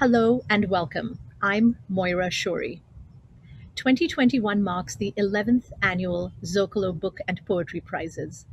[0.00, 1.20] Hello and welcome.
[1.40, 2.80] I'm Moira Shourie.
[3.76, 8.44] 2021 marks the 11th annual Zocalo Book and Poetry Prizes.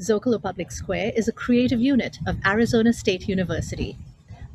[0.00, 3.98] Zocalo Public Square is a creative unit of Arizona State University.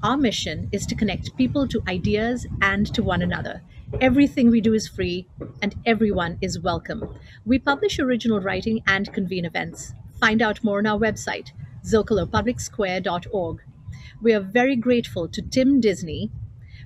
[0.02, 3.62] Our mission is to connect people to ideas and to one another.
[4.00, 5.28] Everything we do is free
[5.62, 7.20] and everyone is welcome.
[7.46, 9.94] We publish original writing and convene events.
[10.22, 11.52] Find out more on our website,
[11.86, 13.62] zocalopublicsquare.org.
[14.22, 16.30] We are very grateful to Tim Disney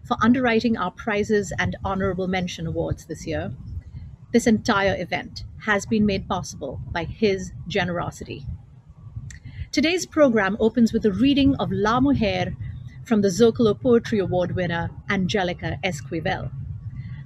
[0.03, 3.51] for underwriting our prizes and honorable mention awards this year.
[4.31, 8.45] This entire event has been made possible by his generosity.
[9.71, 12.55] Today's program opens with a reading of La Mujer
[13.03, 16.51] from the Zocalo Poetry Award winner Angelica Esquivel.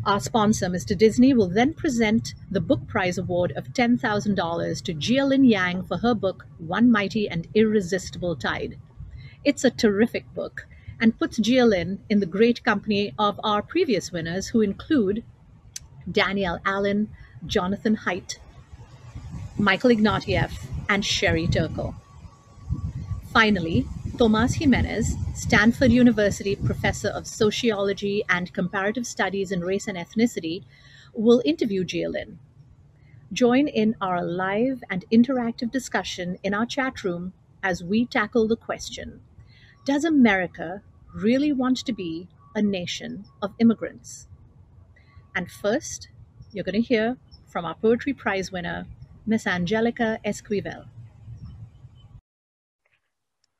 [0.05, 0.97] Our sponsor, Mr.
[0.97, 5.97] Disney, will then present the Book Prize Award of $10,000 to Jia Lynn Yang for
[5.97, 8.77] her book, One Mighty and Irresistible Tide.
[9.47, 10.67] It's a terrific book
[10.99, 15.23] and puts Jia Lynn in the great company of our previous winners, who include
[16.11, 17.07] Danielle Allen,
[17.45, 18.39] Jonathan Haidt,
[19.57, 21.95] Michael Ignatieff, and Sherry Turkle.
[23.31, 30.65] Finally, Tomas Jimenez, Stanford University professor of sociology and comparative studies in race and ethnicity,
[31.13, 32.37] will interview Jia Lynn.
[33.31, 37.31] Join in our live and interactive discussion in our chat room
[37.63, 39.21] as we tackle the question
[39.87, 40.81] does America
[41.15, 44.27] really want to be a nation of immigrants?
[45.33, 46.09] And first,
[46.51, 47.15] you're going to hear
[47.47, 48.85] from our Poetry Prize winner,
[49.25, 50.87] Miss Angelica Esquivel.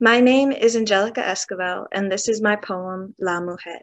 [0.01, 3.79] My name is Angelica Esquivel, and this is my poem, La Mujer.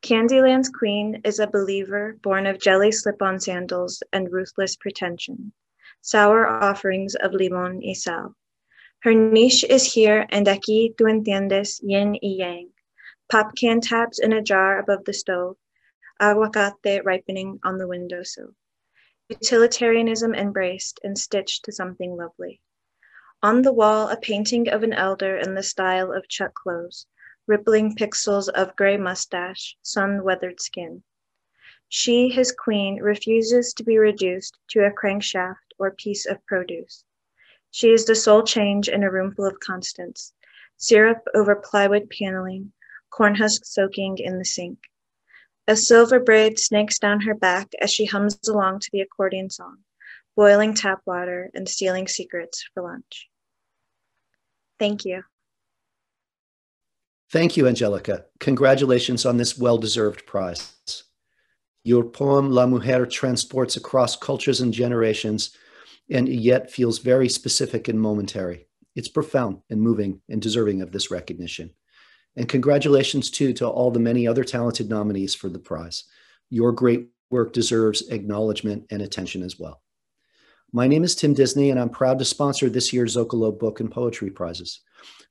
[0.00, 5.52] Candyland's queen is a believer born of jelly slip on sandals and ruthless pretension,
[6.00, 8.34] sour offerings of limon y sal.
[9.00, 12.72] Her niche is here, and aquí tú entiendes yin y yang.
[13.30, 15.56] Pop can taps in a jar above the stove,
[16.20, 18.54] aguacate ripening on the windowsill.
[19.28, 22.60] Utilitarianism embraced and stitched to something lovely.
[23.42, 27.06] On the wall, a painting of an elder in the style of Chuck Close,
[27.46, 31.02] rippling pixels of gray mustache, sun weathered skin.
[31.88, 37.04] She, his queen, refuses to be reduced to a crankshaft or piece of produce.
[37.70, 40.32] She is the sole change in a room full of constants.
[40.76, 42.72] Syrup over plywood paneling,
[43.10, 44.78] corn husk soaking in the sink.
[45.68, 49.78] A silver braid snakes down her back as she hums along to the accordion song,
[50.36, 53.28] boiling tap water and stealing secrets for lunch.
[54.78, 55.22] Thank you.
[57.30, 58.26] Thank you, Angelica.
[58.38, 60.74] Congratulations on this well deserved prize.
[61.82, 65.56] Your poem, La Mujer, transports across cultures and generations
[66.10, 68.66] and yet feels very specific and momentary.
[68.94, 71.70] It's profound and moving and deserving of this recognition.
[72.36, 76.04] And congratulations too to all the many other talented nominees for the prize.
[76.50, 79.82] Your great work deserves acknowledgement and attention as well.
[80.72, 83.90] My name is Tim Disney, and I'm proud to sponsor this year's Zocalo Book and
[83.90, 84.80] Poetry Prizes.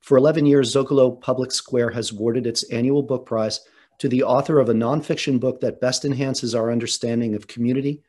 [0.00, 3.60] For 11 years, Zocalo Public Square has awarded its annual book prize
[3.98, 8.02] to the author of a nonfiction book that best enhances our understanding of community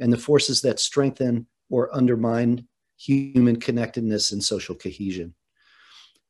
[0.00, 2.66] and the forces that strengthen or undermine
[2.98, 5.34] human connectedness and social cohesion.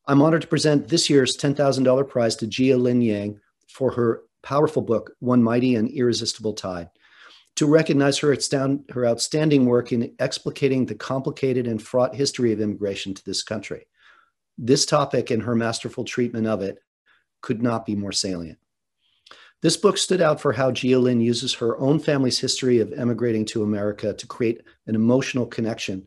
[0.06, 4.82] I'm honored to present this year's $10,000 prize to Jia Lynn Yang for her powerful
[4.82, 6.88] book, One Mighty and Irresistible Tide,
[7.56, 8.36] to recognize her,
[8.90, 13.86] her outstanding work in explicating the complicated and fraught history of immigration to this country.
[14.58, 16.78] This topic and her masterful treatment of it
[17.40, 18.58] could not be more salient.
[19.62, 23.44] This book stood out for how Jia Lynn uses her own family's history of emigrating
[23.46, 26.06] to America to create an emotional connection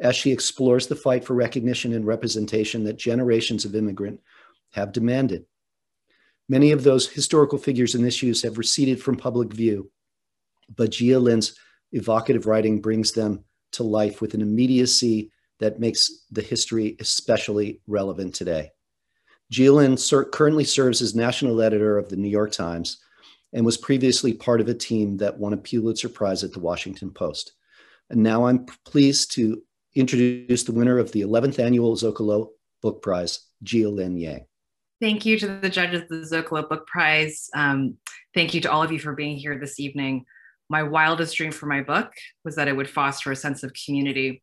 [0.00, 4.20] as she explores the fight for recognition and representation that generations of immigrant
[4.72, 5.44] have demanded.
[6.48, 9.90] Many of those historical figures and issues have receded from public view,
[10.74, 11.54] but Jia Lynn's
[11.92, 15.30] evocative writing brings them to life with an immediacy
[15.60, 18.70] that makes the history especially relevant today.
[19.52, 22.98] Jia Lynn ser- currently serves as national editor of the New York Times
[23.52, 27.10] and was previously part of a team that won a Pulitzer Prize at the Washington
[27.10, 27.52] Post.
[28.10, 29.62] And now I'm pleased to
[29.94, 32.50] introduce the winner of the 11th annual Zocalo
[32.82, 34.46] Book Prize, Jia Lynn Yang.
[35.00, 37.48] Thank you to the judges of the Zocalo Book Prize.
[37.54, 37.96] Um,
[38.34, 40.24] thank you to all of you for being here this evening.
[40.68, 42.12] My wildest dream for my book
[42.44, 44.42] was that it would foster a sense of community.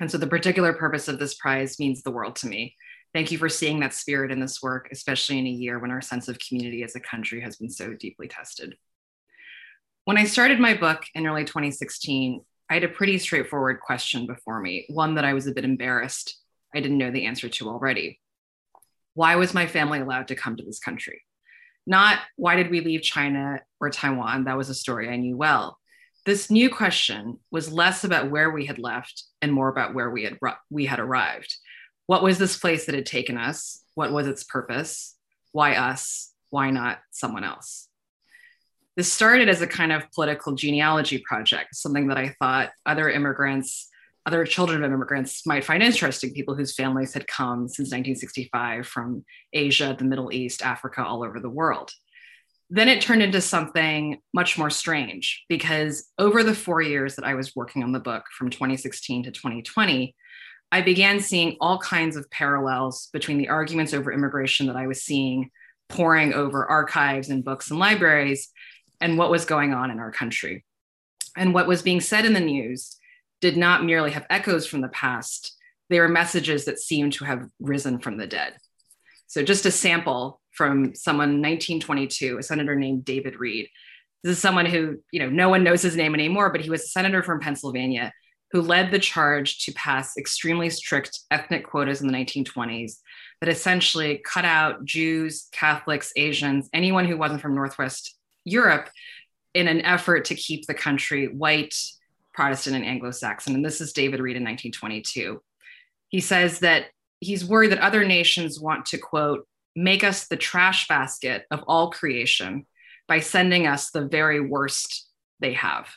[0.00, 2.76] And so the particular purpose of this prize means the world to me.
[3.12, 6.00] Thank you for seeing that spirit in this work, especially in a year when our
[6.00, 8.76] sense of community as a country has been so deeply tested.
[10.04, 14.60] When I started my book in early 2016, I had a pretty straightforward question before
[14.60, 16.40] me, one that I was a bit embarrassed
[16.74, 18.20] I didn't know the answer to already.
[19.14, 21.22] Why was my family allowed to come to this country?
[21.86, 24.44] Not why did we leave China or Taiwan?
[24.44, 25.78] That was a story I knew well.
[26.26, 30.24] This new question was less about where we had left and more about where we
[30.24, 31.56] had we had arrived.
[32.10, 33.84] What was this place that had taken us?
[33.94, 35.14] What was its purpose?
[35.52, 36.32] Why us?
[36.48, 37.86] Why not someone else?
[38.96, 43.88] This started as a kind of political genealogy project, something that I thought other immigrants,
[44.26, 49.24] other children of immigrants might find interesting, people whose families had come since 1965 from
[49.52, 51.92] Asia, the Middle East, Africa, all over the world.
[52.70, 57.34] Then it turned into something much more strange because over the four years that I
[57.34, 60.16] was working on the book from 2016 to 2020,
[60.72, 65.02] I began seeing all kinds of parallels between the arguments over immigration that I was
[65.02, 65.50] seeing
[65.88, 68.48] poring over archives and books and libraries
[69.00, 70.64] and what was going on in our country.
[71.36, 72.96] And what was being said in the news
[73.40, 75.56] did not merely have echoes from the past,
[75.88, 78.54] they were messages that seemed to have risen from the dead.
[79.26, 83.68] So, just a sample from someone 1922, a senator named David Reed.
[84.22, 86.82] This is someone who, you know, no one knows his name anymore, but he was
[86.82, 88.12] a senator from Pennsylvania
[88.52, 92.96] who led the charge to pass extremely strict ethnic quotas in the 1920s
[93.40, 98.88] that essentially cut out Jews, Catholics, Asians, anyone who wasn't from Northwest Europe
[99.54, 101.74] in an effort to keep the country white,
[102.34, 103.54] Protestant, and Anglo Saxon.
[103.54, 105.40] And this is David Reed in 1922.
[106.08, 106.86] He says that
[107.20, 111.90] he's worried that other nations want to, quote, make us the trash basket of all
[111.90, 112.66] creation
[113.06, 115.08] by sending us the very worst
[115.40, 115.88] they have.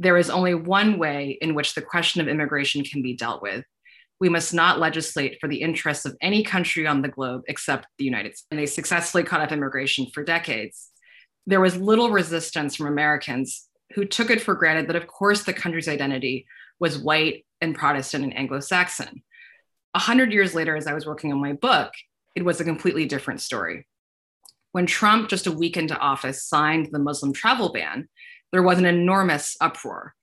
[0.00, 3.64] There is only one way in which the question of immigration can be dealt with.
[4.18, 8.04] We must not legislate for the interests of any country on the globe except the
[8.04, 8.46] United States.
[8.50, 10.90] And they successfully cut off immigration for decades
[11.46, 15.52] there was little resistance from Americans who took it for granted that, of course, the
[15.52, 16.46] country's identity
[16.78, 19.22] was white and Protestant and Anglo Saxon.
[19.94, 21.92] A hundred years later, as I was working on my book,
[22.36, 23.86] it was a completely different story.
[24.72, 28.08] When Trump, just a week into office, signed the Muslim travel ban,
[28.52, 30.14] there was an enormous uproar.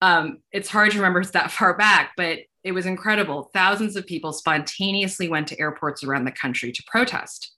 [0.00, 3.50] Um, it's hard to remember that far back, but it was incredible.
[3.52, 7.52] Thousands of people spontaneously went to airports around the country to protest.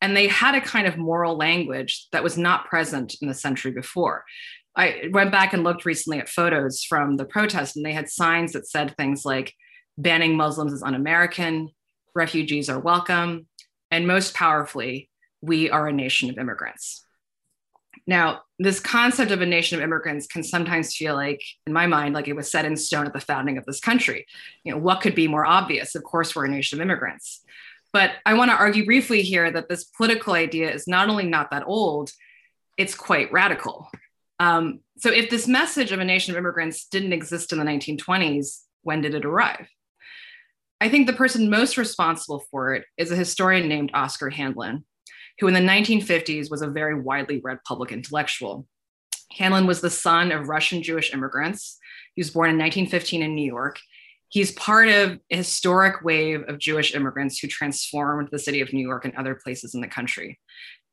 [0.00, 3.72] And they had a kind of moral language that was not present in the century
[3.72, 4.24] before.
[4.76, 8.52] I went back and looked recently at photos from the protest, and they had signs
[8.52, 9.52] that said things like
[9.98, 11.70] banning Muslims is un American,
[12.14, 13.48] refugees are welcome,
[13.90, 17.04] and most powerfully, we are a nation of immigrants.
[18.08, 22.14] Now, this concept of a nation of immigrants can sometimes feel like, in my mind,
[22.14, 24.24] like it was set in stone at the founding of this country.
[24.64, 25.94] You know, what could be more obvious?
[25.94, 27.42] Of course, we're a nation of immigrants.
[27.92, 31.50] But I want to argue briefly here that this political idea is not only not
[31.50, 32.10] that old,
[32.78, 33.90] it's quite radical.
[34.40, 38.62] Um, so, if this message of a nation of immigrants didn't exist in the 1920s,
[38.84, 39.68] when did it arrive?
[40.80, 44.84] I think the person most responsible for it is a historian named Oscar Handlin,
[45.40, 48.66] who in the 1950s was a very widely read public intellectual.
[49.32, 51.78] Handlin was the son of Russian Jewish immigrants.
[52.14, 53.78] He was born in 1915 in New York,
[54.30, 58.86] He's part of a historic wave of Jewish immigrants who transformed the city of New
[58.86, 60.38] York and other places in the country.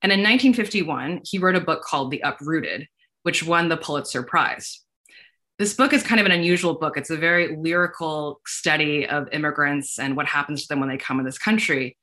[0.02, 2.88] And in 1951, he wrote a book called The Uprooted,
[3.24, 4.82] which won the Pulitzer Prize.
[5.60, 6.98] This book is kind of an unusual book.
[6.98, 11.20] It's a very lyrical study of immigrants and what happens to them when they come
[11.20, 11.98] in this country.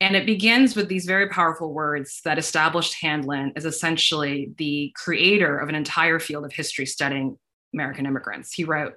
[0.00, 5.56] And it begins with these very powerful words that established Handlin as essentially the creator
[5.58, 7.38] of an entire field of history studying
[7.72, 8.52] American immigrants.
[8.52, 8.94] He wrote,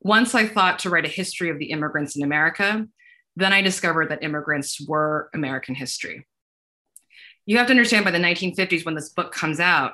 [0.00, 2.86] once I thought to write a history of the immigrants in America,
[3.36, 6.26] then I discovered that immigrants were American history.
[7.46, 9.92] You have to understand by the 1950s, when this book comes out,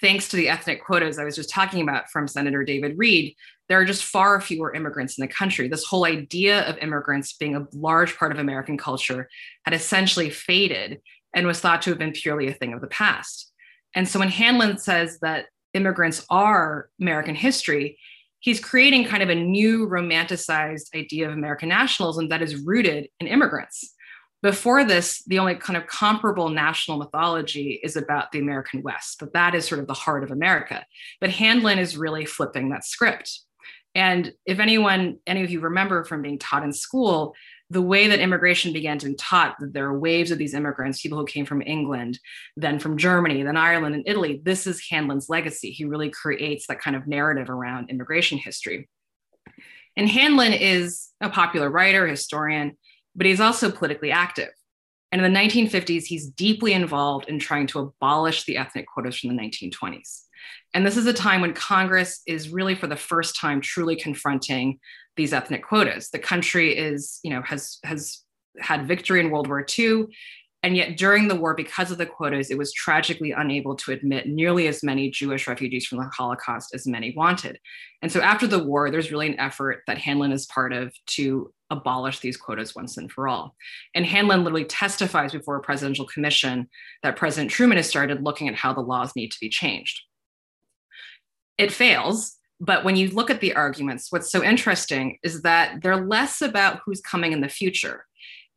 [0.00, 3.34] thanks to the ethnic quotas I was just talking about from Senator David Reed,
[3.68, 5.68] there are just far fewer immigrants in the country.
[5.68, 9.28] This whole idea of immigrants being a large part of American culture
[9.64, 11.00] had essentially faded
[11.34, 13.52] and was thought to have been purely a thing of the past.
[13.94, 17.98] And so when Handlin says that immigrants are American history,
[18.40, 23.26] he's creating kind of a new romanticized idea of American nationalism that is rooted in
[23.26, 23.94] immigrants.
[24.42, 29.34] Before this, the only kind of comparable national mythology is about the American West, but
[29.34, 30.84] that is sort of the heart of America.
[31.20, 33.40] But Handlin is really flipping that script.
[33.94, 37.34] And if anyone, any of you remember from being taught in school,
[37.70, 41.02] the way that immigration began to be taught that there are waves of these immigrants,
[41.02, 42.18] people who came from England,
[42.56, 44.40] then from Germany, then Ireland and Italy.
[44.42, 45.70] This is Handlin's legacy.
[45.70, 48.88] He really creates that kind of narrative around immigration history.
[49.96, 52.76] And Handlin is a popular writer, historian,
[53.14, 54.50] but he's also politically active.
[55.12, 59.34] And in the 1950s, he's deeply involved in trying to abolish the ethnic quotas from
[59.34, 60.22] the 1920s.
[60.72, 64.78] And this is a time when Congress is really, for the first time, truly confronting
[65.16, 66.10] these ethnic quotas.
[66.10, 68.22] The country is, you know, has has
[68.58, 70.06] had victory in World War II.
[70.62, 74.28] And yet, during the war, because of the quotas, it was tragically unable to admit
[74.28, 77.58] nearly as many Jewish refugees from the Holocaust as many wanted.
[78.02, 81.50] And so, after the war, there's really an effort that Handlin is part of to
[81.70, 83.54] abolish these quotas once and for all.
[83.94, 86.68] And Handlin literally testifies before a presidential commission
[87.02, 90.02] that President Truman has started looking at how the laws need to be changed.
[91.56, 96.04] It fails, but when you look at the arguments, what's so interesting is that they're
[96.04, 98.04] less about who's coming in the future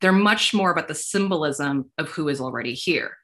[0.04, 3.16] they're much more about the symbolism of who is already here.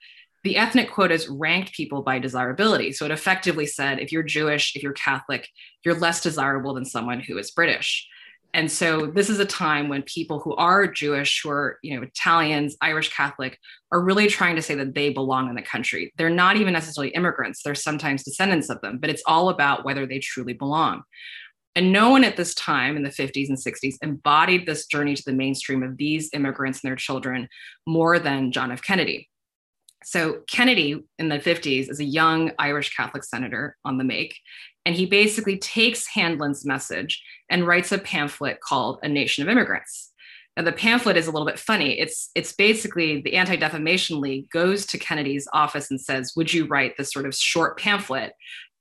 [0.44, 2.92] The ethnic quotas ranked people by desirability.
[2.92, 5.46] So it effectively said if you're Jewish, if you're Catholic,
[5.84, 8.08] you're less desirable than someone who is British.
[8.54, 12.02] And so this is a time when people who are Jewish, who are, you know,
[12.02, 13.58] Italians, Irish Catholic,
[13.92, 16.14] are really trying to say that they belong in the country.
[16.16, 20.06] They're not even necessarily immigrants, they're sometimes descendants of them, but it's all about whether
[20.06, 21.02] they truly belong.
[21.76, 25.22] And no one at this time in the 50s and 60s embodied this journey to
[25.24, 27.48] the mainstream of these immigrants and their children
[27.86, 28.82] more than John F.
[28.82, 29.28] Kennedy.
[30.02, 34.34] So, Kennedy in the 50s is a young Irish Catholic senator on the make.
[34.86, 40.12] And he basically takes Handlin's message and writes a pamphlet called A Nation of Immigrants.
[40.56, 42.00] Now, the pamphlet is a little bit funny.
[42.00, 46.66] It's, it's basically the Anti Defamation League goes to Kennedy's office and says, Would you
[46.66, 48.32] write this sort of short pamphlet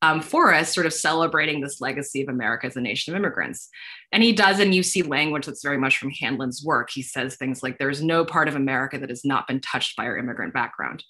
[0.02, 3.70] um, for us, sort of celebrating this legacy of America as a nation of immigrants.
[4.12, 6.90] And he does, and you see language that's very much from Handlin's work.
[6.92, 10.06] He says things like, There's no part of America that has not been touched by
[10.06, 11.04] our immigrant background.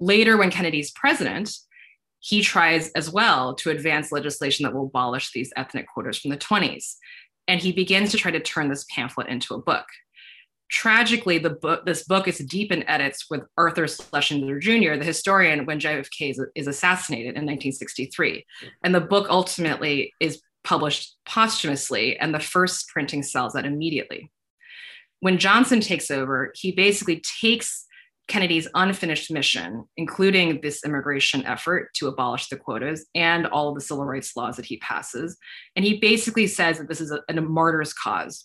[0.00, 1.50] Later, when Kennedy's president,
[2.18, 6.36] he tries as well to advance legislation that will abolish these ethnic quotas from the
[6.36, 6.96] 20s.
[7.48, 9.86] And he begins to try to turn this pamphlet into a book
[10.70, 15.66] tragically, the book, this book is deep in edits with Arthur Schlesinger Jr., the historian,
[15.66, 18.46] when JFK is, is assassinated in 1963.
[18.84, 24.30] And the book ultimately is published posthumously, and the first printing sells out immediately.
[25.20, 27.86] When Johnson takes over, he basically takes
[28.28, 33.80] Kennedy's unfinished mission, including this immigration effort to abolish the quotas and all of the
[33.80, 35.36] civil rights laws that he passes.
[35.74, 38.44] And he basically says that this is a, a martyr's cause.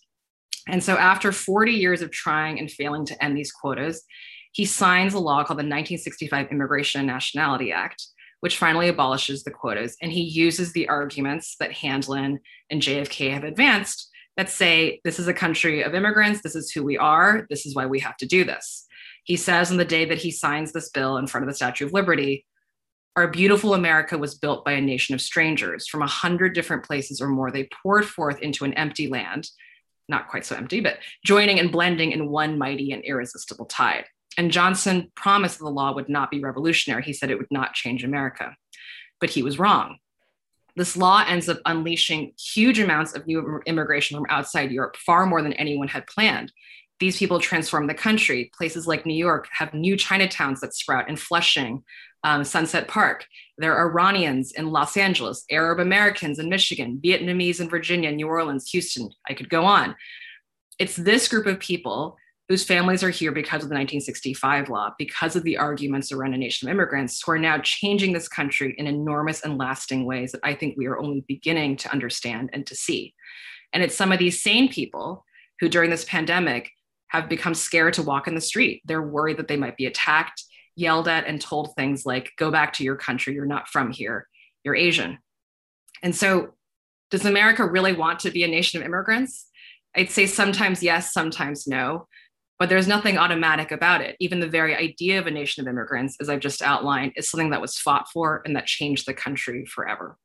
[0.68, 4.04] And so, after 40 years of trying and failing to end these quotas,
[4.52, 8.04] he signs a law called the 1965 Immigration and Nationality Act,
[8.40, 9.98] which finally abolishes the quotas.
[10.02, 15.28] And he uses the arguments that Handlin and JFK have advanced that say this is
[15.28, 18.26] a country of immigrants, this is who we are, this is why we have to
[18.26, 18.86] do this.
[19.24, 21.86] He says on the day that he signs this bill in front of the Statue
[21.86, 22.46] of Liberty,
[23.16, 27.22] our beautiful America was built by a nation of strangers from a hundred different places
[27.22, 27.50] or more.
[27.50, 29.48] They poured forth into an empty land
[30.08, 34.06] not quite so empty, but joining and blending in one mighty and irresistible tide.
[34.38, 37.04] And Johnson promised the law would not be revolutionary.
[37.04, 38.56] He said it would not change America.
[39.20, 39.98] But he was wrong.
[40.76, 45.42] This law ends up unleashing huge amounts of new immigration from outside Europe, far more
[45.42, 46.52] than anyone had planned.
[47.00, 48.52] These people transform the country.
[48.58, 51.84] Places like New York have new Chinatowns that sprout in Flushing,
[52.26, 53.28] um, Sunset Park.
[53.60, 58.70] There are Iranians in Los Angeles, Arab Americans in Michigan, Vietnamese in Virginia, New Orleans,
[58.72, 59.10] Houston.
[59.30, 59.96] I could go on.
[60.80, 62.18] It's this group of people
[62.50, 66.38] whose families are here because of the 1965 law, because of the arguments around a
[66.38, 70.42] nation of immigrants who are now changing this country in enormous and lasting ways that
[70.44, 73.14] I think we are only beginning to understand and to see.
[73.72, 75.24] And it's some of these sane people
[75.60, 76.72] who, during this pandemic,
[77.10, 78.82] have become scared to walk in the street.
[78.86, 80.44] They're worried that they might be attacked
[80.76, 84.28] yelled at and told things like, go back to your country, you're not from here,
[84.64, 85.20] you're Asian.
[86.04, 86.54] And so,
[87.12, 89.48] does America really want to be a nation of immigrants?
[89.96, 92.08] I'd say sometimes yes, sometimes no,
[92.60, 94.16] but there's nothing automatic about it.
[94.20, 97.52] Even the very idea of a nation of immigrants, as I've just outlined, is something
[97.52, 100.18] that was fought for and that changed the country forever.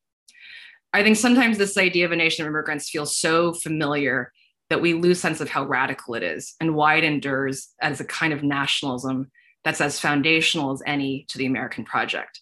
[0.93, 4.33] I think sometimes this idea of a nation of immigrants feels so familiar
[4.71, 8.05] that we lose sense of how radical it is and why it endures as a
[8.05, 9.31] kind of nationalism
[9.65, 12.41] that's as foundational as any to the American project.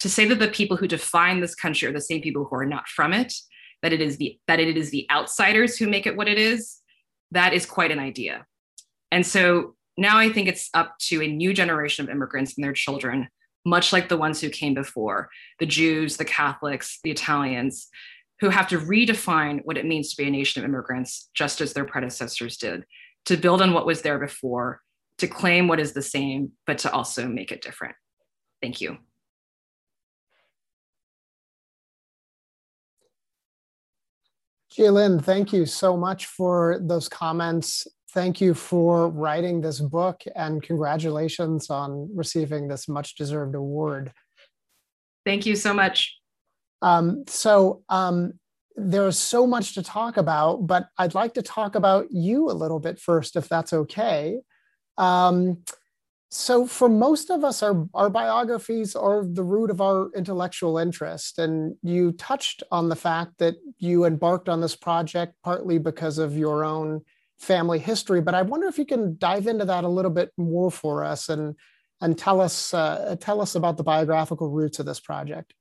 [0.00, 2.66] To say that the people who define this country are the same people who are
[2.66, 3.32] not from it,
[3.82, 6.80] that it is the that it is the outsiders who make it what it is,
[7.30, 8.44] that is quite an idea.
[9.10, 12.72] And so now I think it's up to a new generation of immigrants and their
[12.72, 13.28] children,
[13.64, 17.88] much like the ones who came before, the Jews, the Catholics, the Italians,
[18.40, 21.72] who have to redefine what it means to be a nation of immigrants, just as
[21.72, 22.84] their predecessors did,
[23.24, 24.82] to build on what was there before
[25.18, 27.94] to claim what is the same, but to also make it different.
[28.60, 28.98] Thank you.
[34.76, 37.86] Jia Lynn, thank you so much for those comments.
[38.12, 44.12] Thank you for writing this book and congratulations on receiving this much deserved award.
[45.24, 46.18] Thank you so much.
[46.82, 48.34] Um, so um,
[48.76, 52.78] there's so much to talk about, but I'd like to talk about you a little
[52.78, 54.40] bit first, if that's okay.
[54.98, 55.58] Um,
[56.30, 61.38] so, for most of us, our, our biographies are the root of our intellectual interest.
[61.38, 66.36] And you touched on the fact that you embarked on this project partly because of
[66.36, 67.02] your own
[67.38, 68.20] family history.
[68.20, 71.28] But I wonder if you can dive into that a little bit more for us
[71.28, 71.54] and,
[72.00, 75.54] and tell, us, uh, tell us about the biographical roots of this project.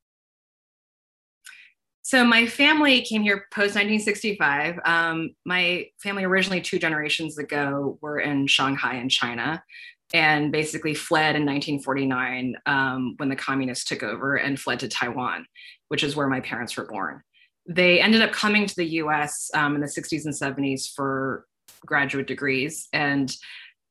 [2.05, 4.79] So my family came here post 1965.
[4.85, 9.63] Um, my family originally two generations ago were in Shanghai in China
[10.13, 15.47] and basically fled in 1949 um, when the communists took over and fled to Taiwan,
[15.88, 17.24] which is where my parents were born.
[17.67, 21.47] They ended up coming to the US um, in the 60s and 70s for
[21.88, 23.35] graduate degrees and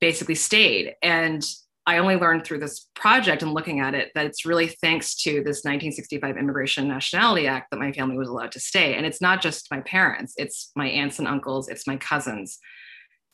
[0.00, 0.94] basically stayed.
[1.02, 1.44] And
[1.86, 5.42] I only learned through this project and looking at it that it's really thanks to
[5.44, 8.94] this 1965 Immigration Nationality Act that my family was allowed to stay.
[8.94, 12.58] And it's not just my parents, it's my aunts and uncles, it's my cousins.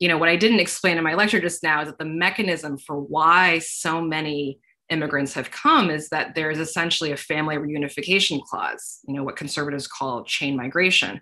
[0.00, 2.76] You know, what I didn't explain in my lecture just now is that the mechanism
[2.78, 4.58] for why so many
[4.90, 9.86] immigrants have come is that there's essentially a family reunification clause, you know, what conservatives
[9.86, 11.20] call chain migration.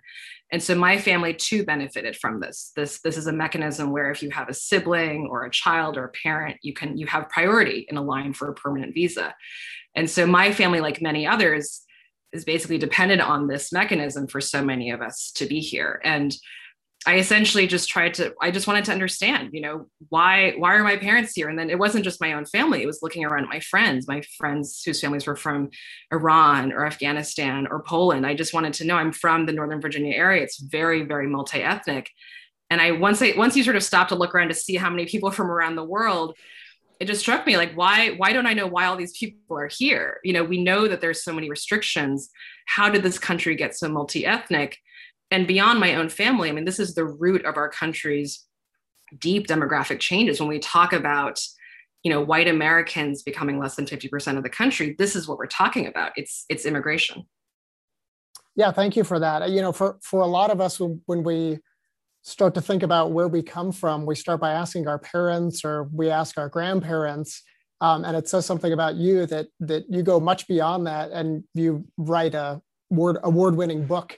[0.51, 2.71] And so my family too benefited from this.
[2.75, 6.05] This this is a mechanism where if you have a sibling or a child or
[6.05, 9.35] a parent, you can you have priority in a line for a permanent visa.
[9.95, 11.81] And so my family, like many others,
[12.31, 15.99] is basically dependent on this mechanism for so many of us to be here.
[16.03, 16.35] And
[17.05, 20.83] I essentially just tried to, I just wanted to understand, you know, why, why are
[20.83, 21.47] my parents here?
[21.47, 22.83] And then it wasn't just my own family.
[22.83, 25.69] It was looking around at my friends, my friends whose families were from
[26.11, 28.25] Iran or Afghanistan or Poland.
[28.25, 30.43] I just wanted to know I'm from the Northern Virginia area.
[30.43, 32.09] It's very, very multi-ethnic.
[32.69, 34.89] And I, once I, once you sort of stop to look around to see how
[34.89, 36.35] many people from around the world,
[36.99, 39.69] it just struck me like, why, why don't I know why all these people are
[39.71, 40.19] here?
[40.25, 42.29] You know, we know that there's so many restrictions.
[42.65, 44.77] How did this country get so multi-ethnic?
[45.31, 48.45] And beyond my own family, I mean, this is the root of our country's
[49.17, 50.39] deep demographic changes.
[50.39, 51.39] When we talk about,
[52.03, 55.47] you know, white Americans becoming less than 50% of the country, this is what we're
[55.47, 56.11] talking about.
[56.15, 57.25] It's it's immigration.
[58.55, 59.49] Yeah, thank you for that.
[59.51, 61.59] You know, for for a lot of us, when we
[62.23, 65.83] start to think about where we come from, we start by asking our parents or
[65.93, 67.43] we ask our grandparents.
[67.81, 71.43] Um, and it says something about you that that you go much beyond that and
[71.53, 74.17] you write a word award-winning book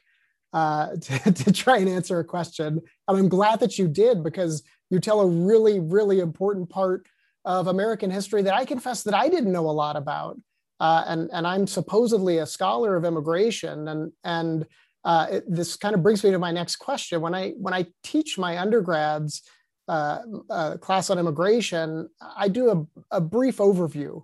[0.54, 2.82] uh, to, to try and answer a question.
[3.08, 7.08] And I'm glad that you did because you tell a really, really important part
[7.46, 10.38] of American history that I confess that I didn't know a lot about.
[10.80, 13.88] Uh, and, and I'm supposedly a scholar of immigration.
[13.88, 14.66] And, and
[15.04, 17.22] uh, it, this kind of brings me to my next question.
[17.22, 19.44] When I, when I teach my undergrads
[19.88, 22.70] uh, uh class on immigration, I do
[23.12, 24.24] a, a brief overview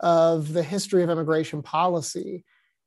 [0.00, 2.44] of the history of immigration policy.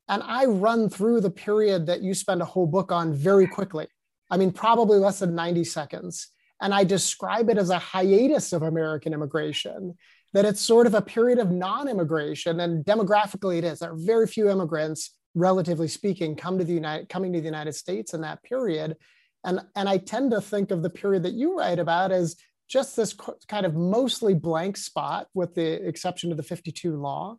[0.09, 3.87] And I run through the period that you spend a whole book on very quickly.
[4.31, 6.27] I mean, probably less than 90 seconds.
[6.61, 9.95] And I describe it as a hiatus of American immigration,
[10.33, 12.59] that it's sort of a period of non immigration.
[12.59, 13.79] And demographically, it is.
[13.79, 17.73] There are very few immigrants, relatively speaking, come to the United, coming to the United
[17.73, 18.97] States in that period.
[19.45, 22.35] And, and I tend to think of the period that you write about as
[22.67, 23.15] just this
[23.47, 27.37] kind of mostly blank spot, with the exception of the 52 law,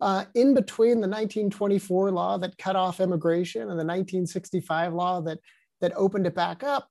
[0.00, 5.38] uh, in between the 1924 law that cut off immigration and the 1965 law that
[5.80, 6.88] that opened it back up.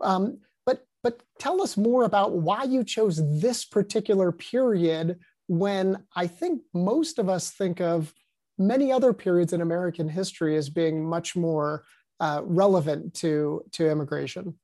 [0.00, 6.26] Um, but but tell us more about why you chose this particular period when I
[6.26, 8.12] think most of us think of
[8.58, 11.84] many other periods in American history as being much more
[12.20, 14.54] uh, relevant to to immigration.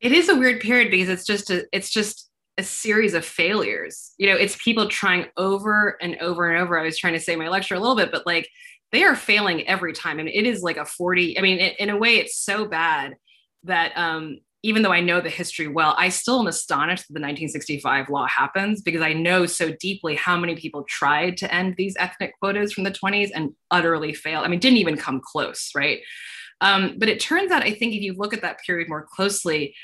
[0.00, 4.12] It is a weird period because it's just a, it's just a series of failures.
[4.18, 6.78] You know, it's people trying over and over and over.
[6.78, 8.48] I was trying to say my lecture a little bit, but like
[8.92, 10.18] they are failing every time.
[10.18, 11.38] Mean, it is like a 40.
[11.38, 13.16] I mean, it, in a way, it's so bad
[13.64, 17.20] that um, even though I know the history well, I still am astonished that the
[17.20, 21.96] 1965 law happens because I know so deeply how many people tried to end these
[21.98, 24.44] ethnic quotas from the 20s and utterly failed.
[24.44, 26.00] I mean, didn't even come close, right?
[26.60, 29.74] Um, but it turns out, I think, if you look at that period more closely,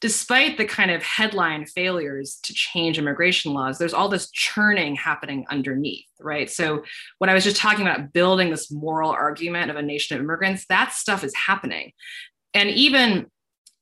[0.00, 5.44] despite the kind of headline failures to change immigration laws, there's all this churning happening
[5.50, 6.50] underneath, right?
[6.50, 6.84] So,
[7.18, 10.66] when I was just talking about building this moral argument of a nation of immigrants,
[10.68, 11.92] that stuff is happening.
[12.54, 13.26] And even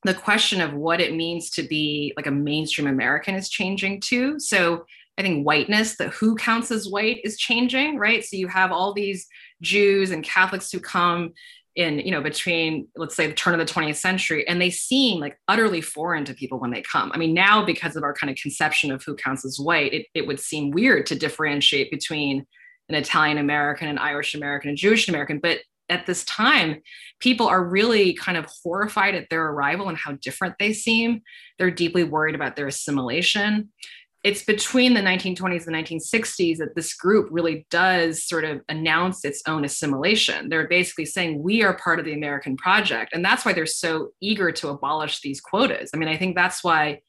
[0.03, 4.39] the question of what it means to be like a mainstream American is changing too.
[4.39, 4.85] So,
[5.17, 8.23] I think whiteness, that who counts as white is changing, right?
[8.25, 9.25] So, you have all these
[9.61, 11.33] Jews and Catholics who come
[11.75, 15.19] in you know between let's say the turn of the 20th century and they seem
[15.19, 18.29] like utterly foreign to people when they come i mean now because of our kind
[18.31, 22.45] of conception of who counts as white it, it would seem weird to differentiate between
[22.89, 26.81] an italian american an irish american and jewish american but at this time,
[27.19, 31.21] people are really kind of horrified at their arrival and how different they seem.
[31.57, 33.69] They're deeply worried about their assimilation.
[34.23, 39.41] It's between the 1920s and 1960s that this group really does sort of announce its
[39.47, 40.49] own assimilation.
[40.49, 43.13] They're basically saying, we are part of the American project.
[43.13, 45.91] And that's why they're so eager to abolish these quotas.
[45.93, 46.99] I mean, I think that's why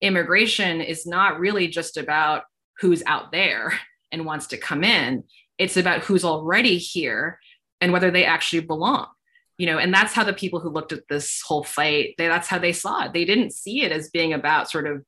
[0.00, 2.44] immigration is not really just about
[2.80, 3.78] who's out there
[4.12, 5.24] and wants to come in
[5.60, 7.38] it's about who's already here
[7.82, 9.06] and whether they actually belong
[9.58, 12.48] you know and that's how the people who looked at this whole fight they, that's
[12.48, 15.04] how they saw it they didn't see it as being about sort of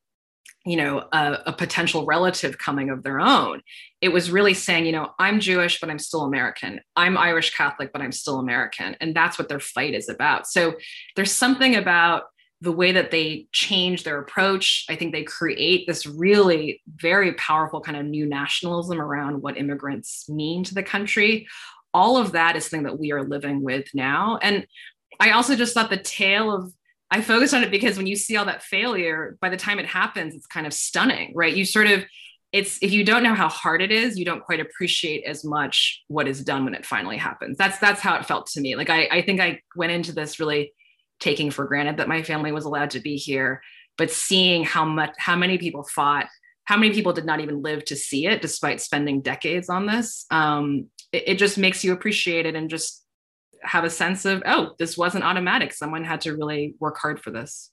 [0.64, 3.61] you know a, a, potential relative coming of their own
[4.01, 7.92] it was really saying you know i'm jewish but i'm still american i'm irish catholic
[7.92, 10.75] but i'm still american and that's what their fight is about so
[11.16, 12.25] there's something about
[12.62, 14.87] the way that they change their approach.
[14.88, 20.29] I think they create this really very powerful kind of new nationalism around what immigrants
[20.29, 21.48] mean to the country.
[21.92, 24.38] All of that is something that we are living with now.
[24.40, 24.64] And
[25.18, 26.72] I also just thought the tale of
[27.12, 29.85] I focused on it because when you see all that failure, by the time it
[29.85, 31.55] happens, it's kind of stunning, right?
[31.55, 32.05] You sort of
[32.53, 36.03] it's if you don't know how hard it is, you don't quite appreciate as much
[36.09, 37.59] what is done when it finally happens.
[37.59, 38.77] That's that's how it felt to me.
[38.77, 40.72] Like I, I think I went into this really
[41.20, 43.62] taking for granted that my family was allowed to be here,
[43.98, 46.29] but seeing how much how many people fought,
[46.64, 50.25] how many people did not even live to see it, despite spending decades on this.
[50.31, 53.02] Um, it, it just makes you appreciate it and just
[53.62, 55.72] have a sense of oh, this wasn't automatic.
[55.72, 57.70] Someone had to really work hard for this.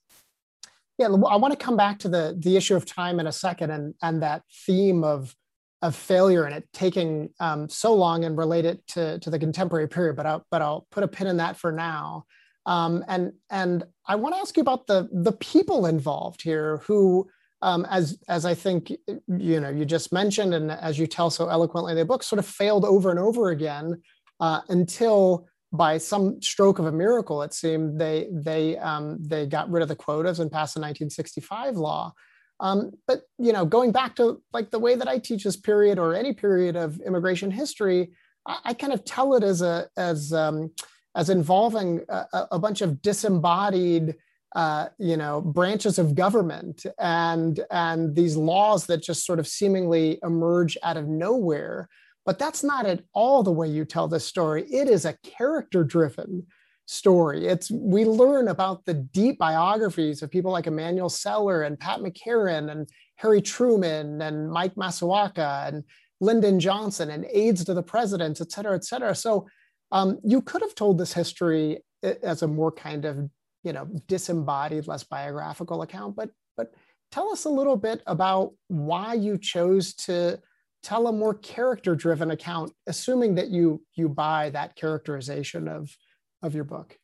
[0.98, 3.72] Yeah, I want to come back to the the issue of time in a second,
[3.72, 5.36] and and that theme of
[5.82, 9.88] of failure and it taking um, so long and relate it to, to the contemporary
[9.88, 10.16] period.
[10.16, 12.26] But I'll, but I'll put a pin in that for now.
[12.66, 17.28] Um, and and I want to ask you about the the people involved here who
[17.62, 18.92] um, as as I think
[19.28, 22.38] you know you just mentioned and as you tell so eloquently in the book sort
[22.38, 24.02] of failed over and over again
[24.40, 29.70] uh, until by some stroke of a miracle it seemed they they um, they got
[29.70, 32.14] rid of the quotas and passed the 1965 law.
[32.60, 36.00] Um, but you know going back to like the way that I teach this period
[36.00, 38.12] or any period of immigration history,
[38.46, 40.72] I, I kind of tell it as a as um,
[41.16, 44.16] as involving a, a bunch of disembodied
[44.56, 50.20] uh, you know branches of government and and these laws that just sort of seemingly
[50.24, 51.88] emerge out of nowhere
[52.30, 55.84] but that's not at all the way you tell this story it is a character
[55.84, 56.46] driven
[56.86, 62.02] story it's we learn about the deep biographies of people like Emanuel Celler and Pat
[62.02, 65.84] McCarran and Harry Truman and Mike Masaoka and
[66.22, 69.16] Lyndon Johnson and aides to the president, et cetera, et cetera.
[69.16, 69.48] So
[69.92, 73.28] um, you could have told this history as a more kind of,
[73.64, 76.76] you know, disembodied, less biographical account, but but
[77.12, 80.40] tell us a little bit about why you chose to
[80.84, 85.96] tell a more character-driven account, assuming that you you buy that characterization of
[86.42, 86.98] of your book.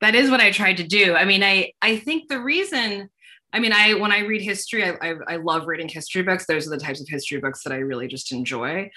[0.00, 1.14] That is what I tried to do.
[1.14, 3.08] I mean, I I think the reason
[3.52, 6.44] I mean, I when I read history, I, I, I, love reading history books.
[6.46, 8.90] Those are the types of history books that I really just enjoy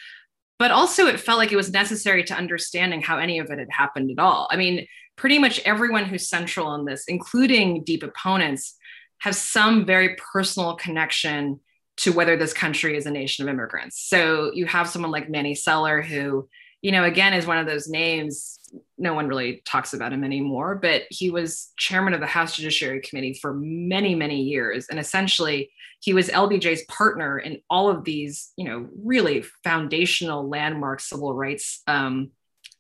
[0.60, 3.72] but also it felt like it was necessary to understanding how any of it had
[3.72, 4.48] happened at all.
[4.52, 8.76] I mean, pretty much everyone who's central in this, including deep opponents,
[9.20, 11.60] have some very personal connection
[11.98, 14.00] to whether this country is a nation of immigrants.
[14.08, 16.48] So you have someone like Manny Celler, who,
[16.82, 18.58] you know, again is one of those names
[18.98, 23.02] no one really talks about him anymore, but he was chairman of the House Judiciary
[23.02, 24.88] Committee for many, many years.
[24.90, 31.00] And essentially, he was LBJ's partner in all of these, you know, really foundational landmark
[31.00, 32.32] civil rights um,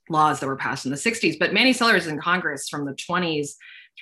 [0.09, 1.37] laws that were passed in the 60s.
[1.39, 3.51] But Manny Celler is in Congress from the 20s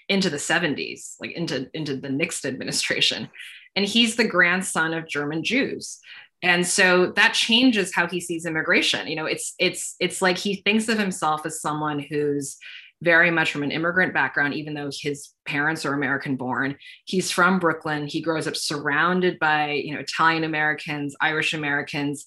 [0.10, 3.29] into the 70s, like into, into the Nixon administration.
[3.75, 5.99] And he's the grandson of German Jews.
[6.41, 9.08] And so that changes how he sees immigration.
[9.08, 12.58] You know it's it's it's like he thinks of himself as someone who's
[13.01, 17.60] very much from an immigrant background even though his parents are american born he's from
[17.60, 18.08] brooklyn.
[18.08, 22.25] He grows up surrounded by you know italian americans irish americans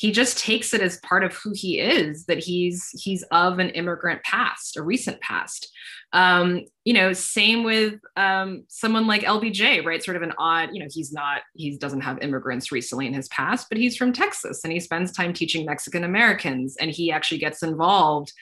[0.00, 3.68] he just takes it as part of who he is that he's he's of an
[3.70, 5.70] immigrant past a recent past.
[6.14, 10.02] Um, you know same with um, someone like lbj right?
[10.02, 13.28] Sort of an odd you know he's not he doesn't have immigrants recently in his
[13.28, 17.38] past but he's from texas and he spends time teaching mexican americans and he actually
[17.38, 18.32] gets involved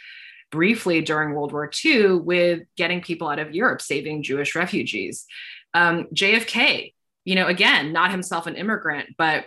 [0.50, 5.26] briefly during world war ii with getting people out of europe saving jewish refugees.
[5.74, 6.94] Um, jfk
[7.24, 9.46] you know again not himself an immigrant but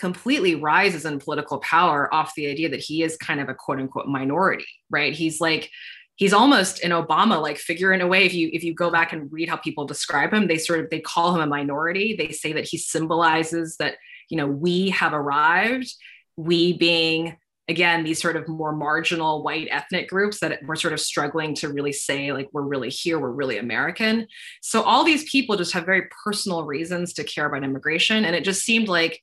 [0.00, 3.78] completely rises in political power off the idea that he is kind of a quote
[3.78, 5.12] unquote minority, right?
[5.12, 5.70] He's like,
[6.16, 8.24] he's almost an Obama like figure in a way.
[8.24, 10.90] If you if you go back and read how people describe him, they sort of
[10.90, 12.16] they call him a minority.
[12.16, 13.96] They say that he symbolizes that,
[14.30, 15.94] you know, we have arrived,
[16.36, 17.36] we being
[17.68, 21.68] again these sort of more marginal white ethnic groups that were sort of struggling to
[21.68, 24.26] really say like we're really here we're really american
[24.60, 28.42] so all these people just have very personal reasons to care about immigration and it
[28.42, 29.22] just seemed like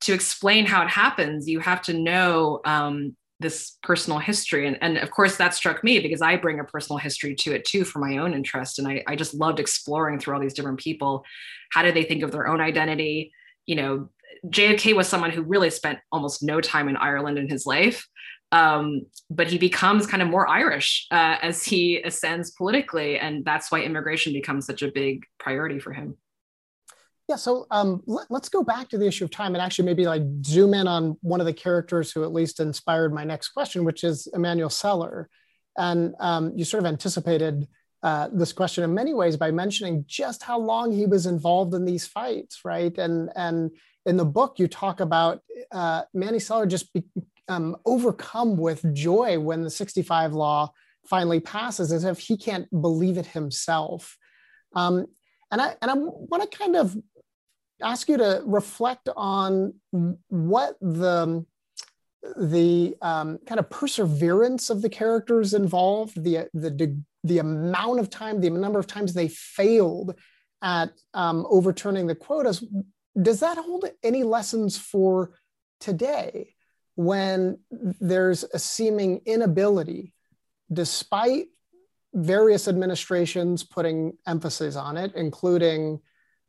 [0.00, 4.98] to explain how it happens you have to know um, this personal history and, and
[4.98, 7.98] of course that struck me because i bring a personal history to it too for
[7.98, 11.24] my own interest and I, I just loved exploring through all these different people
[11.72, 13.32] how do they think of their own identity
[13.66, 14.08] you know
[14.46, 18.06] JFK was someone who really spent almost no time in Ireland in his life.
[18.52, 23.18] Um, but he becomes kind of more Irish uh, as he ascends politically.
[23.18, 26.16] And that's why immigration becomes such a big priority for him.
[27.30, 30.04] Yeah, so um, let, us go back to the issue of time and actually maybe
[30.04, 33.84] like zoom in on one of the characters who at least inspired my next question,
[33.84, 35.28] which is Emanuel Celler.
[35.78, 37.68] And um, you sort of anticipated
[38.02, 41.84] uh, this question in many ways by mentioning just how long he was involved in
[41.84, 42.98] these fights, right?
[42.98, 43.70] And and
[44.06, 45.40] in the book, you talk about
[45.70, 47.04] uh, Manny Celler just be,
[47.46, 50.72] um, overcome with joy when the 65 law
[51.06, 54.18] finally passes, as if he can't believe it himself.
[54.74, 55.06] Um,
[55.50, 56.96] and I and I want to kind of
[57.82, 59.74] ask you to reflect on
[60.28, 61.44] what the
[62.36, 68.40] the um, kind of perseverance of the characters involved, the the the amount of time,
[68.40, 70.14] the number of times they failed
[70.62, 72.64] at um, overturning the quotas.
[73.20, 75.32] Does that hold any lessons for
[75.80, 76.54] today
[76.94, 80.12] when there's a seeming inability,
[80.72, 81.46] despite
[82.12, 86.00] various administrations putting emphasis on it, including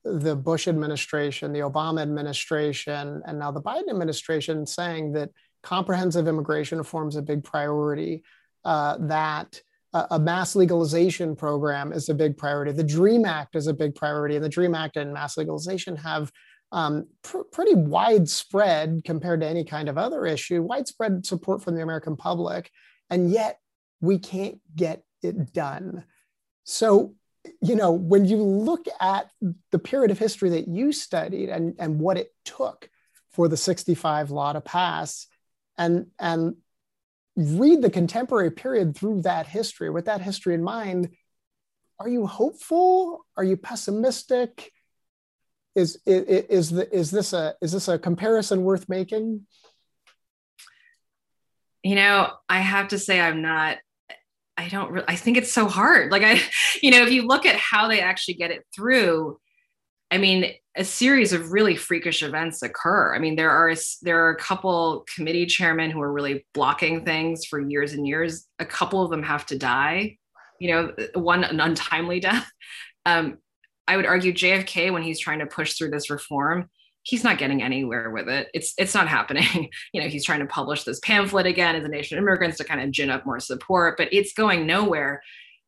[0.03, 5.29] the Bush administration, the Obama administration, and now the Biden administration saying that
[5.63, 8.23] comprehensive immigration reform is a big priority,
[8.65, 9.61] uh, that
[9.93, 12.71] a mass legalization program is a big priority.
[12.71, 16.31] The DREAM Act is a big priority, and the DREAM Act and mass legalization have
[16.71, 21.83] um, pr- pretty widespread compared to any kind of other issue, widespread support from the
[21.83, 22.71] American public,
[23.09, 23.59] and yet
[23.99, 26.05] we can't get it done.
[26.63, 27.15] So,
[27.61, 29.29] you know, when you look at
[29.71, 32.89] the period of history that you studied and, and what it took
[33.31, 35.27] for the 65 law to pass,
[35.77, 36.55] and, and
[37.35, 41.09] read the contemporary period through that history, with that history in mind,
[41.99, 43.25] are you hopeful?
[43.37, 44.71] Are you pessimistic?
[45.75, 49.45] is is is, the, is this a is this a comparison worth making?
[51.83, 53.77] You know, I have to say I'm not.
[54.57, 54.91] I don't.
[54.91, 56.11] Re- I think it's so hard.
[56.11, 56.41] Like I,
[56.81, 59.39] you know, if you look at how they actually get it through,
[60.11, 63.15] I mean, a series of really freakish events occur.
[63.15, 67.45] I mean, there are there are a couple committee chairmen who are really blocking things
[67.45, 68.47] for years and years.
[68.59, 70.17] A couple of them have to die.
[70.59, 72.49] You know, one an untimely death.
[73.05, 73.37] Um,
[73.87, 76.69] I would argue JFK when he's trying to push through this reform,
[77.03, 78.47] he's not getting anywhere with it.
[78.53, 79.69] It's it's not happening.
[79.93, 82.63] you know, he's trying to publish this pamphlet again as a nation of immigrants to
[82.63, 85.21] kind of gin up more support, but it's going nowhere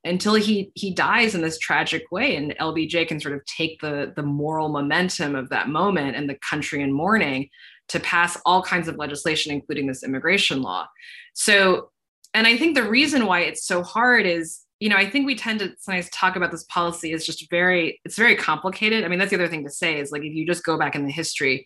[0.03, 4.11] until he he dies in this tragic way and LBJ can sort of take the
[4.15, 7.49] the moral momentum of that moment and the country in mourning
[7.89, 10.87] to pass all kinds of legislation including this immigration law.
[11.33, 11.89] So
[12.33, 15.35] and I think the reason why it's so hard is you know, I think we
[15.35, 19.05] tend to sometimes talk about this policy as just very, it's very complicated.
[19.05, 20.93] I mean, that's the other thing to say is like if you just go back
[20.93, 21.65] in the history,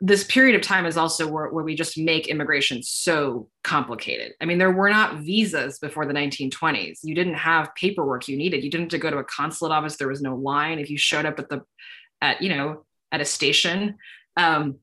[0.00, 4.32] this period of time is also where, where we just make immigration so complicated.
[4.40, 6.98] I mean, there were not visas before the 1920s.
[7.04, 8.64] You didn't have paperwork you needed.
[8.64, 9.96] You didn't have to go to a consulate office.
[9.96, 10.80] There was no line.
[10.80, 11.62] If you showed up at the,
[12.20, 13.96] at, you know, at a station,
[14.36, 14.80] um,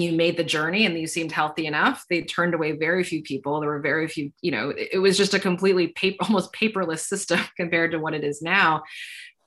[0.00, 3.60] you made the journey and you seemed healthy enough they turned away very few people.
[3.60, 7.40] There were very few you know it was just a completely paper, almost paperless system
[7.56, 8.82] compared to what it is now.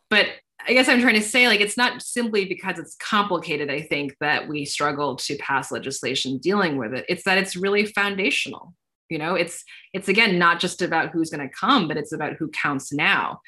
[0.09, 0.27] But
[0.67, 4.13] i guess i'm trying to say like it's not simply because it's complicated i think
[4.19, 7.05] that we struggle to pass legislation dealing with it.
[7.07, 8.73] It's that it's really foundational
[9.09, 9.35] you know?
[9.35, 12.93] It's it's again not just about who's going to come but it's about who counts
[12.93, 13.41] now.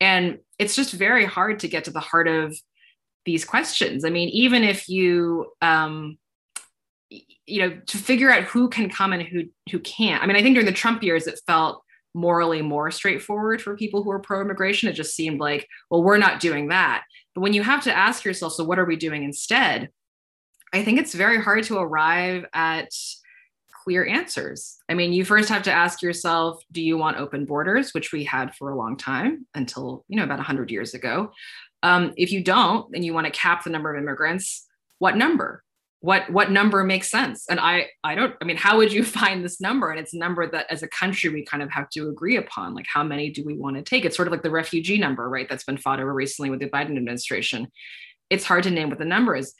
[0.00, 2.56] And it's just very hard to get to the heart of
[3.24, 4.04] these questions.
[4.04, 6.18] I mean even if you um
[7.10, 10.22] you know to figure out who can come and who who can't.
[10.22, 11.82] I mean i think during the trump years it felt
[12.14, 14.88] morally more straightforward for people who are pro-immigration.
[14.88, 17.04] It just seemed like well we're not doing that.
[17.34, 19.90] But when you have to ask yourself so what are we doing instead?
[20.72, 22.90] I think it's very hard to arrive at
[23.84, 24.78] clear answers.
[24.88, 28.24] I mean you first have to ask yourself do you want open borders which we
[28.24, 31.32] had for a long time until you know about 100 years ago?
[31.82, 34.66] Um, if you don't and you want to cap the number of immigrants
[34.98, 35.62] what number
[36.00, 37.46] what what number makes sense.
[37.50, 39.90] And i i don't i mean how would you find this number?
[39.90, 42.74] And it's a number that as a country we kind of have to agree upon
[42.74, 44.04] like how many do we want to take?
[44.04, 46.70] It's sort of like the refugee number right that's been fought over recently with the
[46.70, 47.68] biden administration.
[48.30, 49.54] It's hard to name what the number is.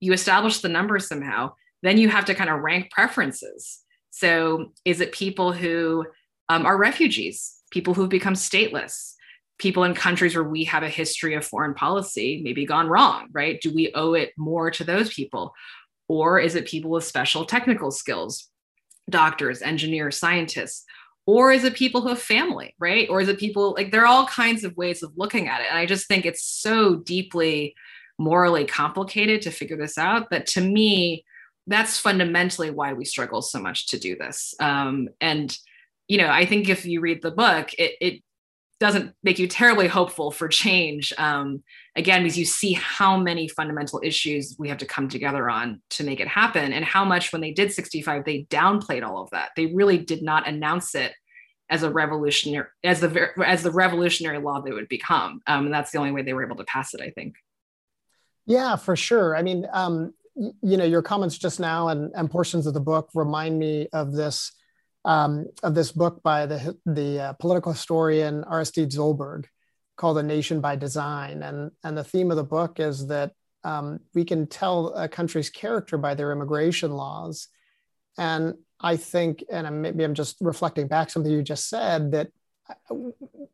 [0.00, 1.52] You establish the number somehow
[1.82, 3.80] then you have to kind of rank preferences.
[4.10, 6.06] So, is it people who
[6.48, 9.14] um, are refugees, people who've become stateless,
[9.58, 13.60] people in countries where we have a history of foreign policy maybe gone wrong, right?
[13.60, 15.54] Do we owe it more to those people?
[16.12, 18.50] Or is it people with special technical skills,
[19.08, 20.84] doctors, engineers, scientists?
[21.24, 23.08] Or is it people who have family, right?
[23.08, 25.68] Or is it people like there are all kinds of ways of looking at it.
[25.70, 27.74] And I just think it's so deeply
[28.18, 31.24] morally complicated to figure this out that to me,
[31.66, 34.54] that's fundamentally why we struggle so much to do this.
[34.60, 35.56] Um, and,
[36.08, 38.22] you know, I think if you read the book, it, it
[38.82, 41.12] doesn't make you terribly hopeful for change.
[41.16, 41.62] Um,
[41.94, 46.02] again, because you see how many fundamental issues we have to come together on to
[46.02, 49.50] make it happen, and how much when they did 65, they downplayed all of that.
[49.54, 51.12] They really did not announce it
[51.70, 55.40] as a revolutionary as the as the revolutionary law they would become.
[55.46, 57.36] Um, and that's the only way they were able to pass it, I think.
[58.46, 59.36] Yeah, for sure.
[59.36, 63.10] I mean, um, you know, your comments just now and, and portions of the book
[63.14, 64.50] remind me of this
[65.04, 69.46] um, of this book by the, the uh, political historian Aristide Zolberg
[69.96, 71.42] called A Nation by Design.
[71.42, 73.32] And, and the theme of the book is that
[73.64, 77.48] um, we can tell a country's character by their immigration laws.
[78.18, 82.28] And I think, and maybe I'm just reflecting back something you just said, that
[82.68, 82.94] uh,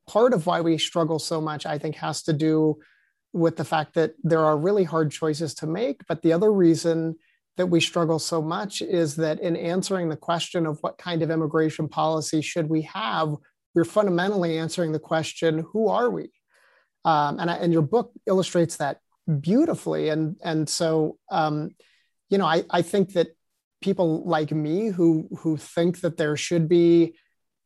[0.07, 2.79] part of why we struggle so much, I think, has to do
[3.33, 6.07] with the fact that there are really hard choices to make.
[6.07, 7.17] But the other reason
[7.59, 11.31] that we struggle so much is that in answering the question of what kind of
[11.31, 13.35] immigration policy should we have,
[13.75, 16.31] we're fundamentally answering the question, who are we?
[17.05, 18.99] Um, and, I, and your book illustrates that
[19.40, 20.09] beautifully.
[20.09, 21.71] And, and so, um,
[22.31, 23.29] you know, I, I think that
[23.81, 27.14] people like me who, who think that there should be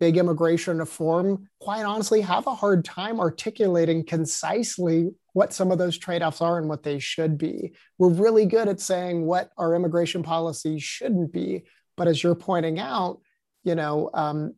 [0.00, 5.98] big immigration reform, quite honestly, have a hard time articulating concisely what some of those
[5.98, 7.72] trade offs are and what they should be.
[7.98, 11.64] We're really good at saying what our immigration policy shouldn't be.
[11.96, 13.20] But as you're pointing out,
[13.64, 14.54] you know, um,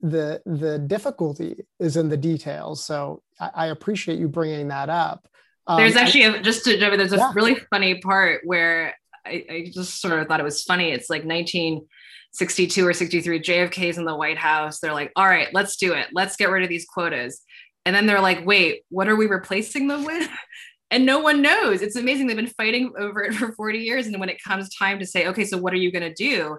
[0.00, 2.84] the the difficulty is in the details.
[2.84, 5.28] So I, I appreciate you bringing that up.
[5.66, 7.32] Um, there's actually a, just to there's a yeah.
[7.34, 10.90] really funny part where I, I, just sort of thought it was funny.
[10.90, 13.40] It's like 1962 or 63.
[13.40, 14.80] JFK's in the White House.
[14.80, 16.08] They're like, all right, let's do it.
[16.12, 17.42] Let's get rid of these quotas.
[17.84, 20.28] And then they're like, wait, what are we replacing them with?
[20.90, 21.82] and no one knows.
[21.82, 22.26] It's amazing.
[22.26, 24.06] They've been fighting over it for 40 years.
[24.06, 26.58] And when it comes time to say, okay, so what are you going to do?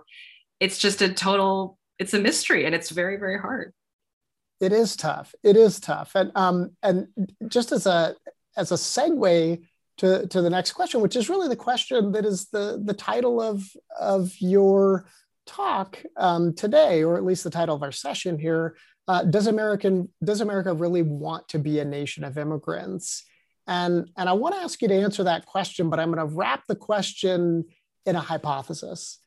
[0.59, 3.73] It's just a total, it's a mystery and it's very, very hard.
[4.59, 5.35] It is tough.
[5.43, 6.15] It is tough.
[6.15, 7.07] And um, and
[7.47, 8.15] just as a
[8.55, 9.61] as a segue
[9.97, 13.41] to, to the next question, which is really the question that is the, the title
[13.41, 13.63] of,
[13.99, 15.05] of your
[15.45, 18.75] talk um, today, or at least the title of our session here,
[19.07, 23.23] uh, does American does America really want to be a nation of immigrants?
[23.67, 26.35] And and I want to ask you to answer that question, but I'm going to
[26.35, 27.65] wrap the question
[28.05, 29.19] in a hypothesis,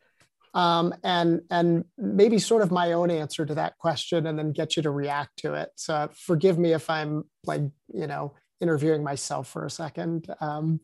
[0.54, 4.76] um, and and maybe sort of my own answer to that question, and then get
[4.76, 5.70] you to react to it.
[5.76, 7.62] So forgive me if I'm like
[7.92, 10.26] you know interviewing myself for a second.
[10.40, 10.80] Um,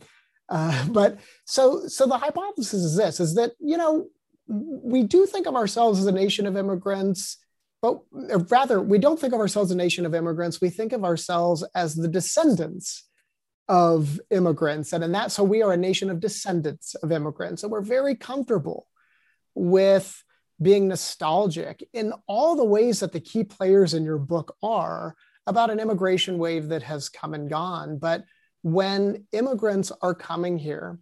[0.48, 4.09] uh, but so so the hypothesis is this: is that you know
[4.46, 7.38] we do think of ourselves as a nation of immigrants
[7.83, 8.01] but
[8.33, 10.61] uh, rather, we don't think of ourselves as a nation of immigrants.
[10.61, 13.09] We think of ourselves as the descendants
[13.68, 14.92] of immigrants.
[14.92, 17.62] And in that, so we are a nation of descendants of immigrants.
[17.62, 18.87] And we're very comfortable
[19.55, 20.23] with
[20.61, 25.16] being nostalgic in all the ways that the key players in your book are
[25.47, 27.99] about an immigration wave that has come and gone.
[27.99, 28.25] But
[28.62, 30.99] when immigrants are coming here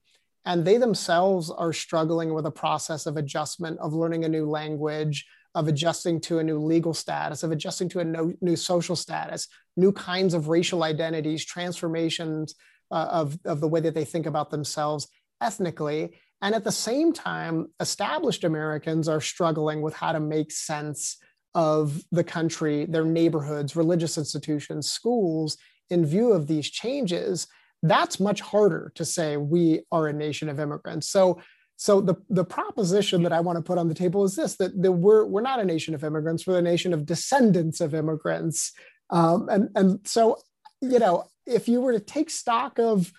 [0.47, 5.27] and they themselves are struggling with a process of adjustment, of learning a new language,
[5.55, 9.49] of adjusting to a new legal status, of adjusting to a no, new social status,
[9.77, 12.55] new kinds of racial identities, transformations
[12.91, 15.09] uh, of, of the way that they think about themselves
[15.41, 16.17] ethnically.
[16.43, 21.19] And at the same time, established Americans are struggling with how to make sense
[21.55, 25.57] of the country, their neighborhoods, religious institutions, schools,
[25.91, 27.49] in view of these changes.
[27.83, 31.09] That's much harder to say we are a nation of immigrants.
[31.09, 31.41] So
[31.81, 34.75] so the, the proposition that I want to put on the table is this, that,
[34.77, 38.73] we're, we're not a nation of immigrants, we're a nation of descendants of immigrants.
[39.09, 40.37] Um, and, and so,
[40.83, 43.11] you know, if you were to take stock of,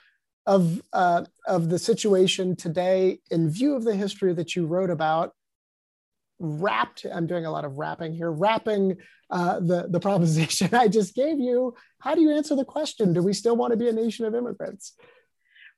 [0.45, 5.33] of, uh, of the situation today in view of the history that you wrote about,
[6.37, 8.97] wrapped, I'm doing a lot of wrapping here, wrapping
[9.31, 13.13] uh, the, the proposition I just gave you, how do you answer the question?
[13.13, 14.93] Do we still want to be a nation of immigrants?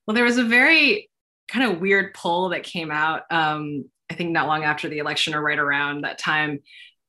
[0.05, 1.09] Well, there was a very
[1.53, 5.35] kind of weird poll that came out, um, I think not long after the election
[5.35, 6.59] or right around that time,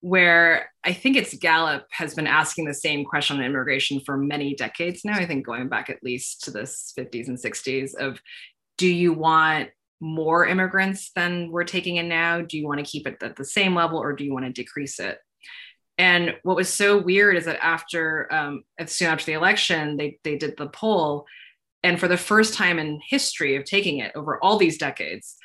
[0.00, 4.54] where I think it's Gallup has been asking the same question on immigration for many
[4.54, 5.14] decades now.
[5.14, 8.20] I think going back at least to the 50s and 60s of
[8.76, 9.70] do you want
[10.00, 12.42] more immigrants than we're taking in now?
[12.42, 14.52] Do you want to keep it at the same level or do you want to
[14.52, 15.18] decrease it?
[15.96, 20.36] And what was so weird is that after, um, soon after the election, they, they
[20.36, 21.24] did the poll.
[21.84, 25.36] And for the first time in history of taking it over all these decades,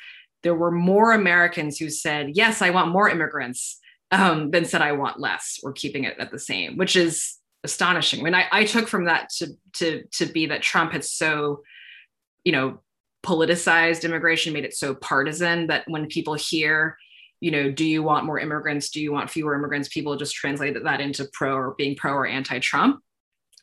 [0.42, 3.78] there were more Americans who said, Yes, I want more immigrants,
[4.10, 8.20] um, than said, I want less or keeping it at the same, which is astonishing.
[8.20, 11.60] I mean, I, I took from that to, to, to be that Trump had so,
[12.42, 12.80] you know,
[13.22, 16.96] politicized immigration, made it so partisan that when people hear,
[17.40, 18.88] you know, do you want more immigrants?
[18.88, 19.88] Do you want fewer immigrants?
[19.88, 23.00] People just translate that into pro or being pro or anti Trump.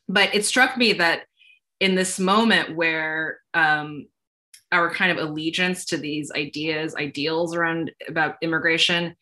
[0.08, 1.24] But it struck me that
[1.80, 4.08] in this moment where um,
[4.72, 9.16] our kind of allegiance to these ideas, ideals around about immigration,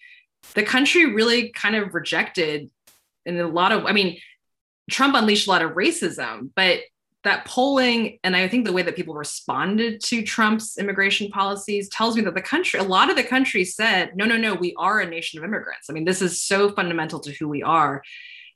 [0.54, 2.70] the country really kind of rejected
[3.26, 4.18] in a lot of, I mean,
[4.90, 6.80] Trump unleashed a lot of racism, but
[7.24, 12.16] that polling and I think the way that people responded to Trump's immigration policies tells
[12.16, 15.00] me that the country, a lot of the country said, no, no, no, we are
[15.00, 15.90] a nation of immigrants.
[15.90, 18.04] I mean, this is so fundamental to who we are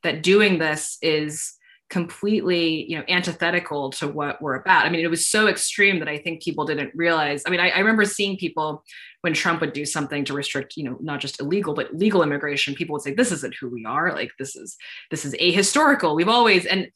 [0.03, 1.55] that doing this is
[1.89, 4.85] completely you know antithetical to what we're about.
[4.85, 7.43] I mean it was so extreme that i think people didn't realize.
[7.45, 8.83] I mean I, I, remember seeing people
[9.21, 12.75] when trump would do something to restrict you know not just illegal but legal immigration
[12.75, 14.13] people would say this isn't who we are.
[14.13, 14.77] Like this is
[15.09, 16.15] this is ahistorical.
[16.15, 16.89] We've always and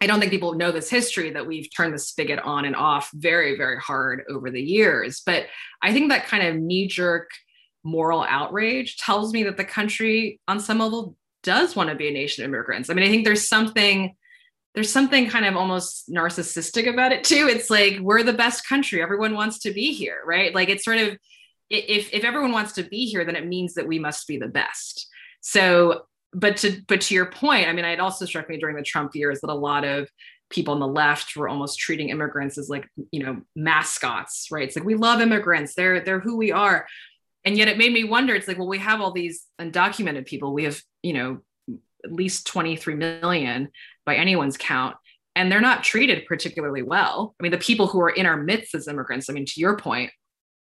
[0.00, 3.10] I don't think people know this history that we've turned the spigot on and off
[3.14, 5.22] very, very hard over the years.
[5.26, 5.46] But
[5.82, 7.30] I think that kind of knee jerk
[7.82, 12.12] moral outrage tells me that the country, on some level, does want to be a
[12.12, 12.90] nation of immigrants.
[12.90, 14.14] I mean, I think there's something
[14.74, 17.48] there's something kind of almost narcissistic about it too.
[17.50, 19.02] It's like we're the best country.
[19.02, 20.54] Everyone wants to be here, right?
[20.54, 21.16] Like it's sort of
[21.70, 24.48] if if everyone wants to be here, then it means that we must be the
[24.48, 25.08] best.
[25.40, 28.82] So but to but to your point, I mean, it also struck me during the
[28.82, 30.08] Trump years that a lot of
[30.50, 34.64] people on the left were almost treating immigrants as like you know mascots, right?
[34.64, 36.86] It's like we love immigrants; they're they're who we are,
[37.48, 38.34] and yet it made me wonder.
[38.34, 40.52] It's like, well, we have all these undocumented people.
[40.52, 41.38] We have you know
[42.04, 43.70] at least 23 million
[44.06, 44.96] by anyone's count
[45.34, 47.34] and they're not treated particularly well.
[47.38, 49.76] I mean, the people who are in our midst as immigrants, I mean, to your
[49.76, 50.10] point,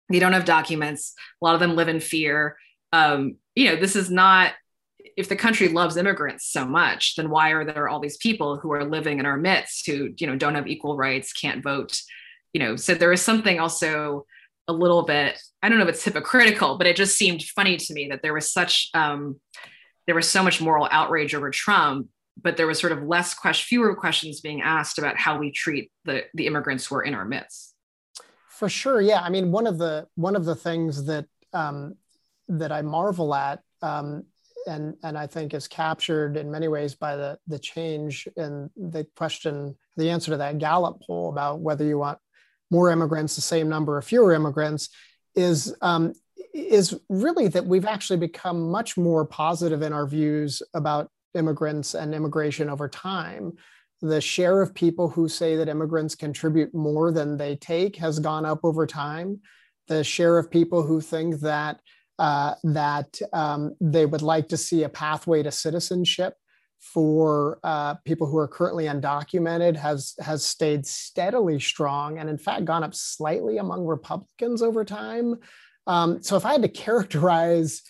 [0.09, 1.13] they don't have documents.
[1.41, 2.57] A lot of them live in fear.
[2.93, 4.53] Um, you know, this is not
[5.17, 8.73] if the country loves immigrants so much, then why are there all these people who
[8.73, 12.01] are living in our midst who, you know, don't have equal rights, can't vote?
[12.53, 14.25] You know, so there is something also
[14.67, 17.93] a little bit, I don't know if it's hypocritical, but it just seemed funny to
[17.93, 19.39] me that there was such um,
[20.07, 22.07] there was so much moral outrage over Trump,
[22.41, 25.91] but there was sort of less question, fewer questions being asked about how we treat
[26.05, 27.73] the the immigrants who are in our midst.
[28.49, 29.21] For sure, yeah.
[29.21, 31.95] I mean, one of the one of the things that um,
[32.47, 34.23] that I marvel at um,
[34.67, 39.05] and and I think is captured in many ways by the the change in the
[39.15, 42.19] question, the answer to that Gallup poll about whether you want
[42.71, 44.89] more immigrants, the same number, or fewer immigrants,
[45.35, 46.13] is um,
[46.53, 52.15] is really that we've actually become much more positive in our views about immigrants and
[52.15, 53.53] immigration over time.
[54.01, 58.45] The share of people who say that immigrants contribute more than they take has gone
[58.45, 59.41] up over time.
[59.87, 61.79] The share of people who think that
[62.17, 66.35] uh, that um, they would like to see a pathway to citizenship
[66.93, 72.65] for uh, people who are currently undocumented has has stayed steadily strong and in fact
[72.65, 75.35] gone up slightly among Republicans over time.
[75.87, 77.81] Um, so if I had to characterize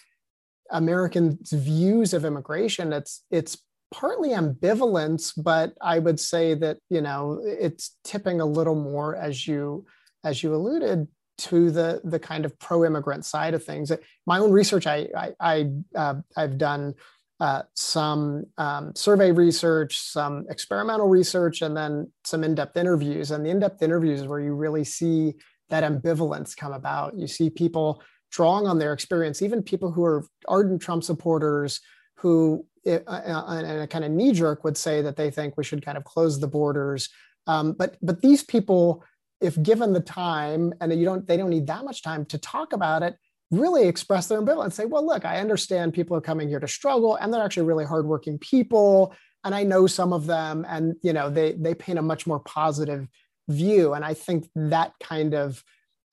[0.71, 3.57] Americans' views of immigration, it's it's
[3.93, 9.45] partly ambivalence, but I would say that you know it's tipping a little more as
[9.45, 9.85] you
[10.23, 13.91] as you alluded to the the kind of pro-immigrant side of things.
[14.25, 16.95] My own research, I I, I uh, I've done
[17.39, 23.31] uh, some um, survey research, some experimental research, and then some in-depth interviews.
[23.31, 25.33] And the in-depth interviews is where you really see
[25.69, 27.17] that ambivalence come about.
[27.17, 31.81] You see people drawing on their experience, even people who are ardent Trump supporters
[32.17, 35.97] who, in a kind of knee jerk, would say that they think we should kind
[35.97, 37.09] of close the borders.
[37.47, 39.03] Um, but but these people
[39.41, 42.73] if given the time and you don't they don't need that much time to talk
[42.73, 43.17] about it
[43.51, 47.15] really express their ambivalence say well look i understand people are coming here to struggle
[47.15, 51.29] and they're actually really hardworking people and i know some of them and you know
[51.29, 53.07] they they paint a much more positive
[53.47, 53.93] view.
[53.93, 55.63] And i think that kind of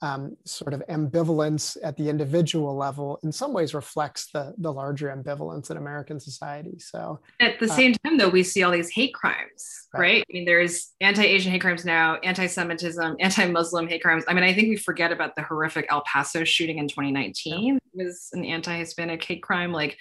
[0.03, 5.09] um, sort of ambivalence at the individual level in some ways reflects the the larger
[5.09, 6.78] ambivalence in American society.
[6.78, 10.00] So at the uh, same time, though, we see all these hate crimes, right?
[10.00, 10.24] right?
[10.28, 14.24] I mean, there's anti-Asian hate crimes now, anti-Semitism, anti-Muslim hate crimes.
[14.26, 17.74] I mean, I think we forget about the horrific El Paso shooting in 2019 yeah.
[17.74, 19.72] it was an anti-Hispanic hate crime.
[19.72, 19.96] Like,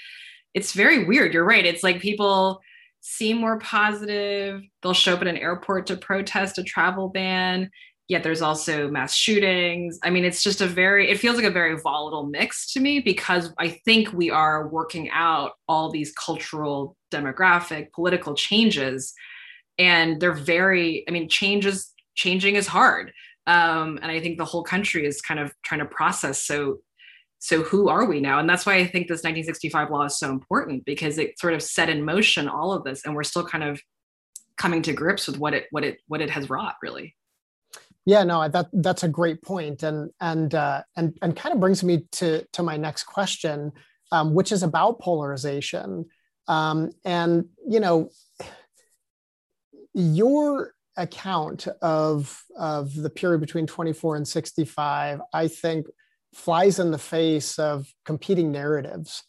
[0.56, 1.34] it's very weird.
[1.34, 1.66] You're right.
[1.66, 2.60] It's like people
[3.02, 4.62] seem more positive.
[4.82, 7.70] They'll show up at an airport to protest a travel ban
[8.12, 9.98] yet there's also mass shootings.
[10.04, 13.00] I mean, it's just a very, it feels like a very volatile mix to me
[13.00, 19.14] because I think we are working out all these cultural, demographic, political changes.
[19.80, 23.14] And they're very, I mean, changes, changing is hard.
[23.48, 26.44] Um, and I think the whole country is kind of trying to process.
[26.44, 26.80] So,
[27.40, 28.40] so who are we now?
[28.40, 31.64] And that's why I think this 1965 law is so important because it sort of
[31.64, 33.82] set in motion all of this, and we're still kind of
[34.58, 37.16] coming to grips with what it what it what it has wrought, really.
[38.06, 41.84] Yeah, no, that that's a great point, and and uh, and and kind of brings
[41.84, 43.72] me to to my next question,
[44.12, 46.06] um, which is about polarization.
[46.48, 48.10] Um, and you know,
[49.94, 55.86] your account of of the period between 24 and 65, I think,
[56.34, 59.24] flies in the face of competing narratives.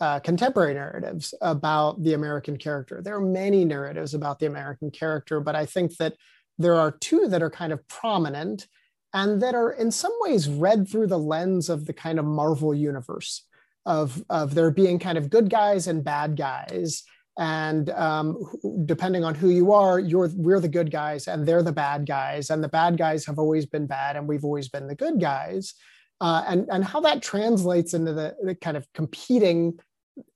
[0.00, 3.00] Uh, contemporary narratives about the American character.
[3.02, 6.14] There are many narratives about the American character, but I think that
[6.58, 8.66] there are two that are kind of prominent
[9.14, 12.74] and that are in some ways read through the lens of the kind of Marvel
[12.74, 13.44] universe
[13.86, 17.04] of, of there being kind of good guys and bad guys.
[17.38, 18.44] And um,
[18.84, 22.50] depending on who you are, you're we're the good guys and they're the bad guys.
[22.50, 25.74] And the bad guys have always been bad and we've always been the good guys.
[26.20, 29.78] Uh, and, and how that translates into the, the kind of competing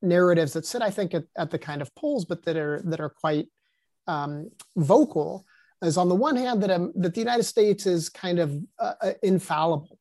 [0.01, 3.01] narratives that sit, I think, at, at the kind of poles, but that are that
[3.01, 3.49] are quite
[4.07, 5.45] um, vocal
[5.83, 8.95] is on the one hand that, um, that the United States is kind of uh,
[9.01, 9.99] uh, infallible,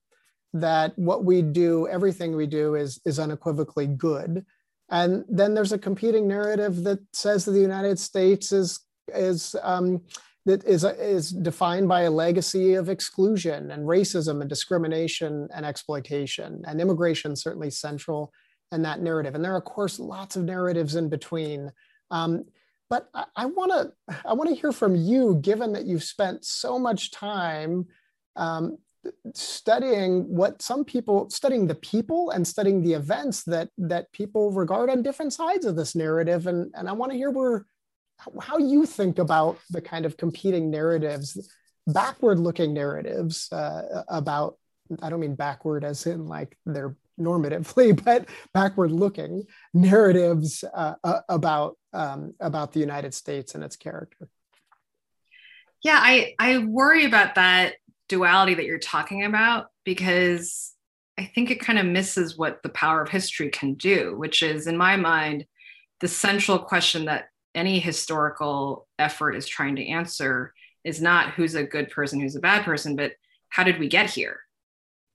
[0.54, 4.46] that what we do, everything we do is, is unequivocally good.
[4.90, 8.80] And then there's a competing narrative that says that the United States is,
[9.14, 10.02] is, um,
[10.46, 16.64] that is, is defined by a legacy of exclusion and racism and discrimination and exploitation.
[16.68, 18.34] And immigration certainly central
[18.72, 19.36] in that narrative.
[19.36, 21.72] And there are, of course, lots of narratives in between.
[22.10, 22.46] Um,
[22.92, 26.78] but I want to I want to hear from you, given that you've spent so
[26.78, 27.86] much time
[28.36, 28.78] um,
[29.34, 34.90] studying what some people studying the people and studying the events that that people regard
[34.90, 37.66] on different sides of this narrative, and and I want to hear where
[38.42, 41.50] how you think about the kind of competing narratives,
[41.88, 44.58] backward looking narratives uh, about
[45.02, 50.96] I don't mean backward as in like they're normatively, but backward looking narratives uh,
[51.30, 54.30] about um, about the United States and its character.
[55.84, 57.76] Yeah, I I worry about that
[58.08, 60.74] duality that you're talking about because
[61.18, 64.68] I think it kind of misses what the power of history can do, which is,
[64.68, 65.46] in my mind,
[66.00, 71.64] the central question that any historical effort is trying to answer is not who's a
[71.64, 73.14] good person, who's a bad person, but
[73.50, 74.40] how did we get here?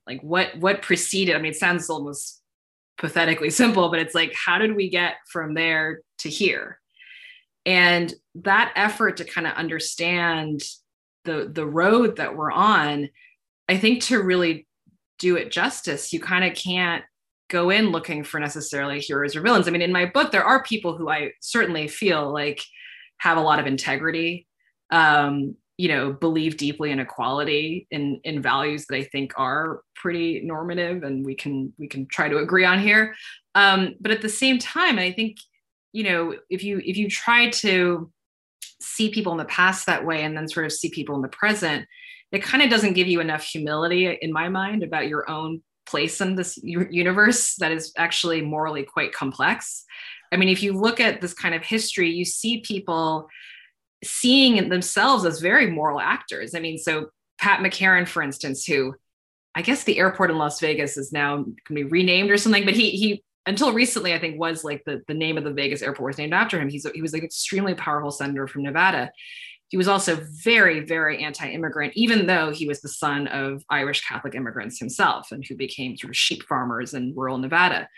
[0.07, 2.43] like what what preceded i mean it sounds almost
[2.99, 6.79] pathetically simple but it's like how did we get from there to here?
[7.65, 10.63] And that effort to kind of understand
[11.25, 13.09] the the road that we're on
[13.69, 14.67] i think to really
[15.19, 17.05] do it justice you kind of can't
[17.49, 19.69] go in looking for necessarily heroes or villains.
[19.69, 22.63] I mean in my book there are people who i certainly feel like
[23.19, 24.47] have a lot of integrity.
[24.91, 30.41] Um, you know believe deeply in equality in in values that i think are pretty
[30.45, 33.15] normative and we can we can try to agree on here.
[33.55, 35.39] Um, but at the same time i think
[35.93, 38.11] you know if you if you try to
[38.81, 41.29] see people in the past that way and then sort of see people in the
[41.29, 41.87] present
[42.33, 46.21] it kind of doesn't give you enough humility in my mind about your own place
[46.21, 49.85] in this universe that is actually morally quite complex.
[50.33, 53.29] I mean if you look at this kind of history you see people
[54.05, 56.55] seeing themselves as very moral actors.
[56.55, 58.95] I mean, so Pat McCarran, for instance, who
[59.55, 62.65] I guess the airport in Las Vegas is now going to be renamed or something,
[62.65, 65.83] but he he until recently I think was like the the name of the Vegas
[65.83, 66.69] airport was named after him.
[66.69, 69.11] He's he was an extremely powerful senator from Nevada.
[69.69, 74.35] He was also very very anti-immigrant, even though he was the son of Irish Catholic
[74.35, 77.89] immigrants himself, and who became sort of sheep farmers in rural Nevada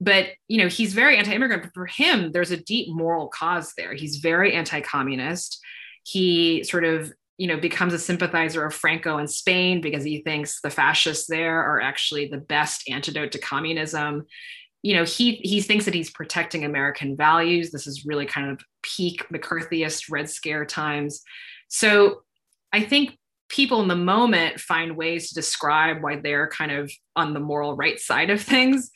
[0.00, 3.94] but you know he's very anti-immigrant but for him there's a deep moral cause there.
[3.94, 5.60] He's very anti-communist.
[6.04, 10.60] He sort of you know becomes a sympathizer of franco in spain because he thinks
[10.60, 14.26] the fascists there are actually the best antidote to communism.
[14.82, 17.70] You know he he thinks that he's protecting american values.
[17.70, 21.22] This is really kind of peak mccarthyist red scare times.
[21.68, 22.22] So
[22.72, 23.18] i think
[23.50, 27.74] people in the moment find ways to describe why they're kind of on the moral
[27.74, 28.90] right side of things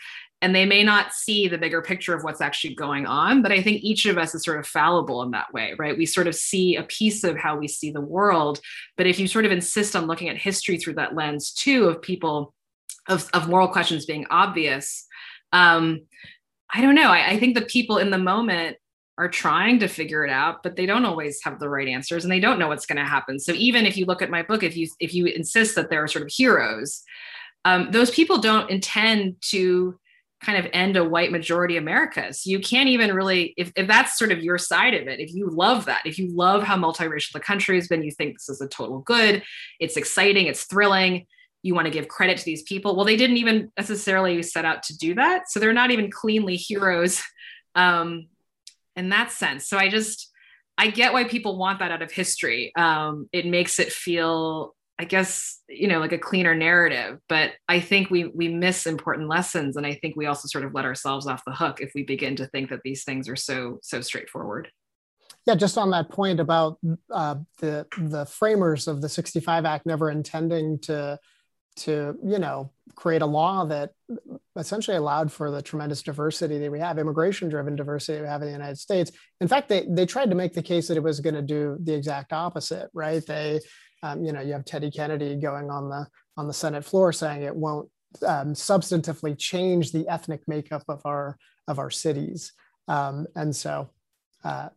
[0.45, 3.62] and they may not see the bigger picture of what's actually going on but i
[3.62, 5.97] think each of us is sort of fallible in that way right?
[5.97, 8.61] We sort of see a piece of how we see the world
[8.97, 12.03] but if you sort of insist on looking at history through that lens too of
[12.03, 12.55] people
[13.09, 15.07] of, of moral questions being obvious
[15.53, 16.03] um,
[16.72, 17.11] i don't know.
[17.11, 18.76] I, I think the people in the moment
[19.16, 22.32] are trying to figure it out but they don't always have the right answers and
[22.32, 23.38] they don't know what's going to happen.
[23.38, 26.03] So even if you look at my book if you if you insist that there
[26.03, 27.03] are sort of heroes
[27.64, 29.99] um, those people don't intend to
[30.45, 32.32] kind of end a white majority America.
[32.32, 35.32] So you can't even really, if, if that's sort of your side of it, if
[35.32, 38.49] you love that, if you love how multiracial the country has been, you think this
[38.49, 39.42] is a total good,
[39.80, 41.26] it's exciting, it's thrilling,
[41.62, 42.95] you want to give credit to these people.
[42.95, 45.51] Well, they didn't even necessarily set out to do that.
[45.51, 47.22] So they're not even cleanly heroes
[47.74, 48.26] um,
[48.97, 49.66] in that sense.
[49.66, 50.30] So I just,
[50.76, 52.72] I get why people want that out of history.
[52.76, 57.80] Um, it makes it feel I guess you know like a cleaner narrative but I
[57.80, 61.26] think we we miss important lessons and I think we also sort of let ourselves
[61.26, 64.70] off the hook if we begin to think that these things are so so straightforward.
[65.47, 66.78] Yeah just on that point about
[67.11, 71.18] uh, the the framers of the 65 act never intending to
[71.76, 73.90] to you know create a law that
[74.57, 78.47] essentially allowed for the tremendous diversity that we have immigration driven diversity we have in
[78.47, 79.11] the united states.
[79.40, 81.76] In fact they, they tried to make the case that it was going to do
[81.80, 83.24] the exact opposite right?
[83.26, 83.61] They
[84.05, 87.43] um, you know, you have Teddy Kennedy going on the on the Senate floor saying
[87.43, 87.89] it won't
[88.27, 92.53] um, substantively change the ethnic makeup of our of our cities.
[92.87, 93.89] Um, and so,
[94.45, 94.69] uh,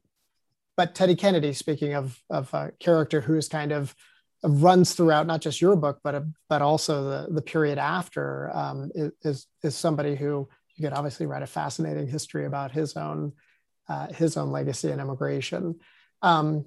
[0.77, 3.93] but Teddy Kennedy, speaking of of a character who is kind of
[4.43, 8.89] runs throughout not just your book, but but also the the period after, um,
[9.23, 13.33] is is somebody who you could obviously write a fascinating history about his own
[13.89, 15.75] uh, his own legacy and immigration.
[16.21, 16.63] Um,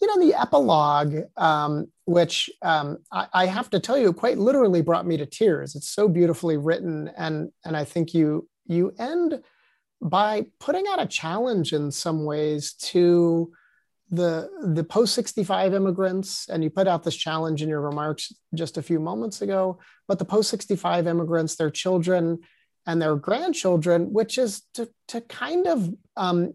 [0.00, 4.82] you know, the epilogue, um, which um, I, I, have to tell you, quite literally
[4.82, 5.74] brought me to tears.
[5.74, 9.42] It's so beautifully written, and and I think you you end
[10.00, 13.52] by putting out a challenge in some ways to
[14.10, 18.78] the the post 65 immigrants and you put out this challenge in your remarks just
[18.78, 22.38] a few moments ago but the post 65 immigrants their children
[22.86, 26.52] and their grandchildren which is to, to kind of um,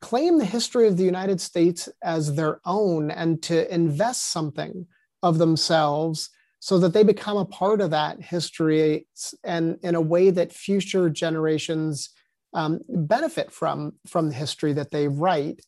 [0.00, 4.86] claim the history of the United States as their own and to invest something
[5.22, 6.30] of themselves
[6.60, 9.06] so that they become a part of that history
[9.44, 12.10] and in a way that future generations
[12.54, 15.60] um, benefit from from the history that they write.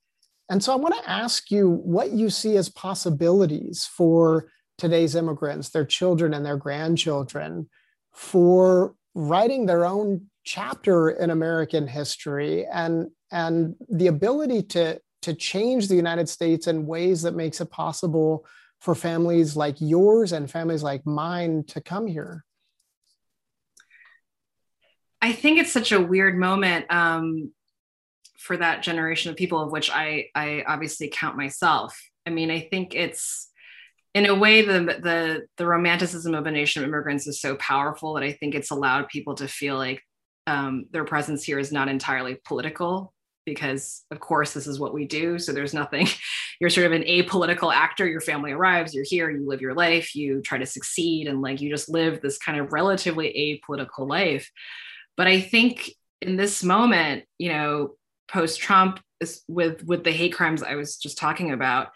[0.48, 4.48] And so i want to ask you what you see as possibilities for
[4.78, 7.68] today's immigrants their children and their grandchildren
[8.12, 15.88] for writing their own chapter in american history and and the ability to to change
[15.88, 18.46] the United States in ways that makes it possible
[18.80, 22.44] for families like yours and families like mine to come here?
[25.20, 27.52] I think it's such a weird moment um,
[28.38, 32.00] for that generation of people, of which I, I obviously count myself.
[32.24, 33.50] I mean, I think it's
[34.14, 38.14] in a way the, the the romanticism of a nation of immigrants is so powerful
[38.14, 40.02] that I think it's allowed people to feel like
[40.46, 43.12] um, their presence here is not entirely political
[43.48, 45.38] because of course this is what we do.
[45.38, 46.08] So there's nothing
[46.60, 48.06] you're sort of an apolitical actor.
[48.06, 51.60] Your family arrives you're here you live your life you try to succeed and like
[51.60, 54.50] you just live this kind of relatively apolitical life.
[55.16, 55.90] But i think
[56.20, 57.94] in this moment you know
[58.28, 59.00] post trump
[59.48, 61.88] with with the hate crimes i was just talking about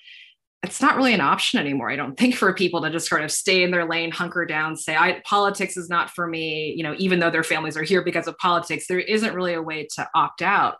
[0.63, 3.31] it's not really an option anymore i don't think for people to just sort of
[3.31, 6.95] stay in their lane hunker down say i politics is not for me you know
[6.99, 10.09] even though their families are here because of politics there isn't really a way to
[10.15, 10.77] opt out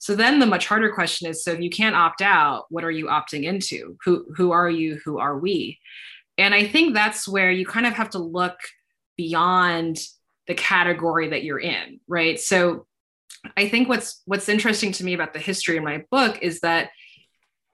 [0.00, 2.90] so then the much harder question is so if you can't opt out, what are
[2.90, 3.98] you opting into?
[4.04, 4.98] Who who are you?
[5.04, 5.78] Who are we?
[6.38, 8.56] And I think that's where you kind of have to look
[9.18, 9.98] beyond
[10.46, 12.40] the category that you're in, right?
[12.40, 12.86] So
[13.58, 16.90] I think what's what's interesting to me about the history in my book is that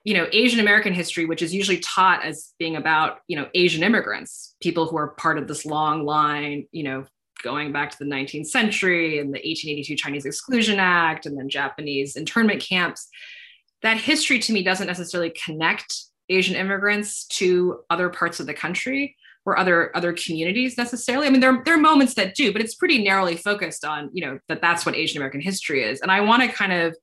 [0.05, 3.83] you know asian american history which is usually taught as being about you know asian
[3.83, 7.05] immigrants people who are part of this long line you know
[7.43, 12.17] going back to the 19th century and the 1882 Chinese Exclusion Act and then Japanese
[12.17, 13.09] internment camps.
[13.83, 15.95] That history to me doesn't necessarily connect
[16.29, 21.27] Asian immigrants to other parts of the country or other other communities necessarily.
[21.27, 24.27] I mean, there, there are moments that do, but it's pretty narrowly focused on, you
[24.27, 26.01] know, that that's what Asian American history is.
[26.01, 26.97] And I want to kind of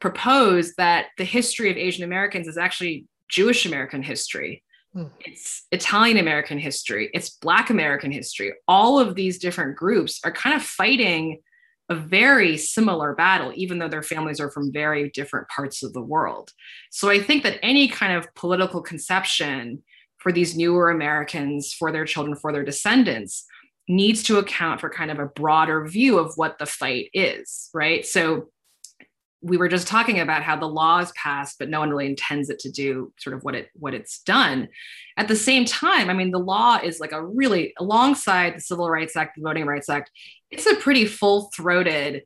[0.00, 4.62] propose that the history of Asian Americans is actually Jewish American history.
[4.94, 5.04] Hmm.
[5.20, 8.52] it's Italian American history, it's Black American history.
[8.66, 11.40] All of these different groups are kind of fighting
[11.90, 16.02] a very similar battle, even though their families are from very different parts of the
[16.02, 16.52] world.
[16.90, 19.82] So I think that any kind of political conception
[20.18, 23.46] for these newer Americans, for their children, for their descendants,
[23.88, 28.04] needs to account for kind of a broader view of what the fight is, right?
[28.04, 28.50] So
[29.40, 32.50] we were just talking about how the law is passed but no one really intends
[32.50, 34.68] it to do sort of what it what it's done.
[35.16, 38.88] At the same time i mean the law is like a really alongside the civil
[38.88, 40.10] rights act the voting rights act
[40.50, 42.22] it's a pretty full-throated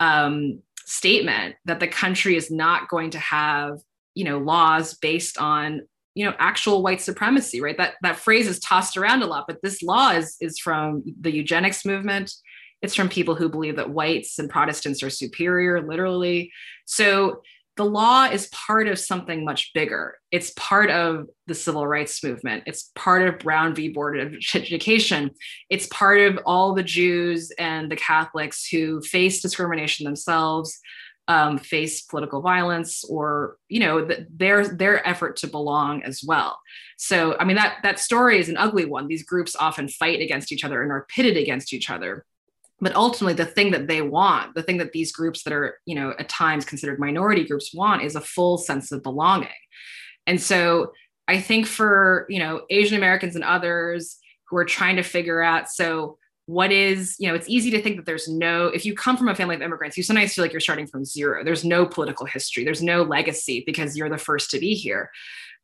[0.00, 3.78] um, statement that the country is not going to have
[4.14, 5.82] you know laws based on
[6.14, 7.76] you know actual white supremacy right?
[7.78, 11.32] That that phrase is tossed around a lot but this law is is from the
[11.32, 12.32] eugenics movement
[12.82, 16.52] it's from people who believe that whites and protestants are superior literally
[16.84, 17.40] so
[17.76, 20.16] the law is part of something much bigger.
[20.30, 22.64] It's part of the civil rights movement.
[22.66, 23.88] It's part of Brown v.
[23.88, 25.30] Board of Education.
[25.70, 30.78] It's part of all the Jews and the Catholics who face discrimination themselves,
[31.28, 36.58] um, face political violence, or you know the, their their effort to belong as well.
[36.98, 39.08] So, I mean that that story is an ugly one.
[39.08, 42.26] These groups often fight against each other and are pitted against each other
[42.82, 45.94] but ultimately the thing that they want the thing that these groups that are you
[45.94, 49.48] know at times considered minority groups want is a full sense of belonging.
[50.26, 50.92] And so
[51.28, 54.18] i think for you know asian americans and others
[54.48, 57.96] who are trying to figure out so what is you know it's easy to think
[57.96, 60.52] that there's no if you come from a family of immigrants you sometimes feel like
[60.52, 61.44] you're starting from zero.
[61.44, 62.64] There's no political history.
[62.64, 65.10] There's no legacy because you're the first to be here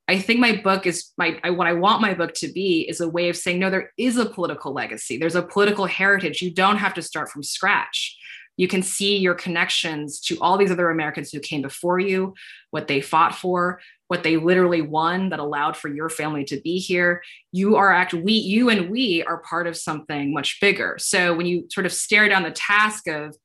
[0.08, 3.00] I think my book is my I, what I want my book to be is
[3.00, 5.18] a way of saying no there is a political legacy.
[5.18, 6.40] There's a political heritage.
[6.40, 8.16] You don't have to start from scratch.
[8.56, 12.34] You can see your connections to all these other Americans who came before you
[12.70, 16.78] what they fought for what they literally won that allowed for your family to be
[16.78, 17.22] here.
[17.52, 20.96] You are act we you and we are part of something much bigger.
[20.98, 23.36] So when you sort of stare down the task of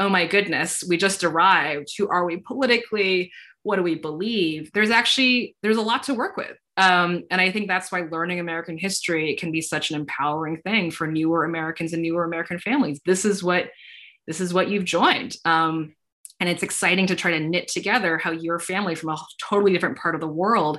[0.00, 1.88] oh my goodness we just arrived.
[1.96, 3.32] Who are we politically
[3.68, 4.72] what do we believe?
[4.72, 6.56] There's actually there's a lot to work with.
[6.78, 10.92] Um, and i think that's why learning american history can be such an empowering thing
[10.92, 13.00] for newer americans and newer american families.
[13.04, 13.70] This is what
[14.26, 15.36] this is what you've joined.
[15.44, 15.94] Um,
[16.40, 19.98] and it's exciting to try to knit together how your family from a totally different
[19.98, 20.78] part of the world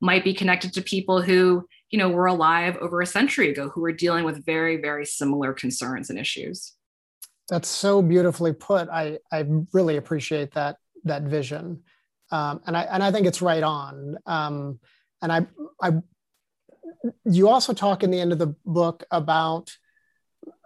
[0.00, 3.80] might be connected to people who you know were alive over a century ago who
[3.80, 6.72] were dealing with very very similar concerns and issues.
[7.48, 8.88] That's so beautifully put.
[8.88, 11.82] I i really appreciate that that vision
[12.30, 14.16] um, and I and I think it's right on.
[14.26, 14.80] Um,
[15.22, 15.46] and I,
[15.80, 15.92] I,
[17.24, 19.74] you also talk in the end of the book about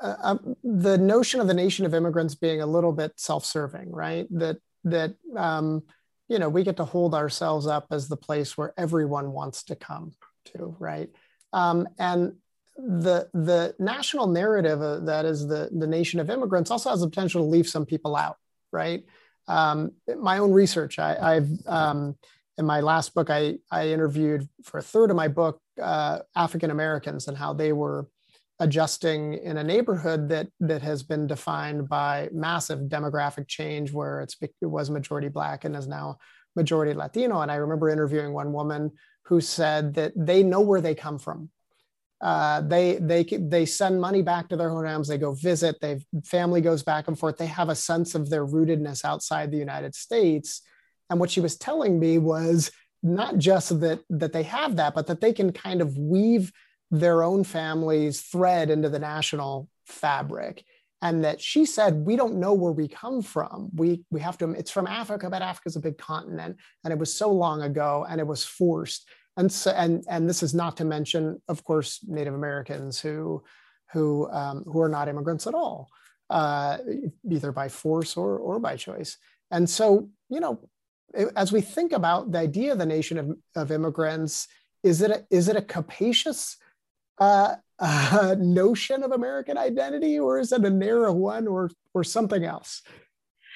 [0.02, 4.26] uh, uh, the notion of the nation of immigrants being a little bit self-serving, right?
[4.30, 5.82] That that um,
[6.28, 9.76] you know we get to hold ourselves up as the place where everyone wants to
[9.76, 10.12] come
[10.46, 11.11] to, right?
[11.52, 12.34] Um, and
[12.76, 17.09] the the national narrative uh, that is the the nation of immigrants also has the
[17.09, 18.36] potential to leave some people out,
[18.72, 19.04] right?
[19.49, 20.99] Um, my own research.
[20.99, 22.16] I, have um,
[22.59, 26.70] in my last book, I, I interviewed for a third of my book uh, African
[26.70, 28.09] Americans and how they were
[28.61, 34.36] adjusting in a neighborhood that that has been defined by massive demographic change, where it's
[34.42, 36.18] it was majority black and is now
[36.57, 37.40] majority Latino.
[37.40, 38.92] And I remember interviewing one woman
[39.26, 41.51] who said that they know where they come from
[42.21, 45.09] uh, they they they send money back to their homes.
[45.09, 45.81] They go visit.
[45.81, 47.37] They family goes back and forth.
[47.37, 50.62] They have a sense of their rootedness outside the United States.
[51.11, 52.71] And what she was telling me was
[53.03, 56.53] not just that that they have that, but that they can kind of weave
[56.91, 60.64] their own family's thread into the national fabric.
[61.01, 63.71] And that she said, we don't know where we come from.
[63.73, 64.51] We we have to.
[64.51, 68.21] It's from Africa, but Africa's a big continent, and it was so long ago, and
[68.21, 69.09] it was forced
[69.39, 73.43] and so and and this is not to mention of course native americans who
[73.93, 75.89] who um, who are not immigrants at all
[76.30, 76.78] uh,
[77.30, 79.16] either by force or or by choice.
[79.51, 80.61] And so you know
[81.36, 84.47] as we think about the idea of the nation of, of immigrants
[84.82, 86.59] is it a, is it a capacious
[87.18, 92.45] uh, uh, notion of american identity or is it a narrow one or or something
[92.45, 92.82] else?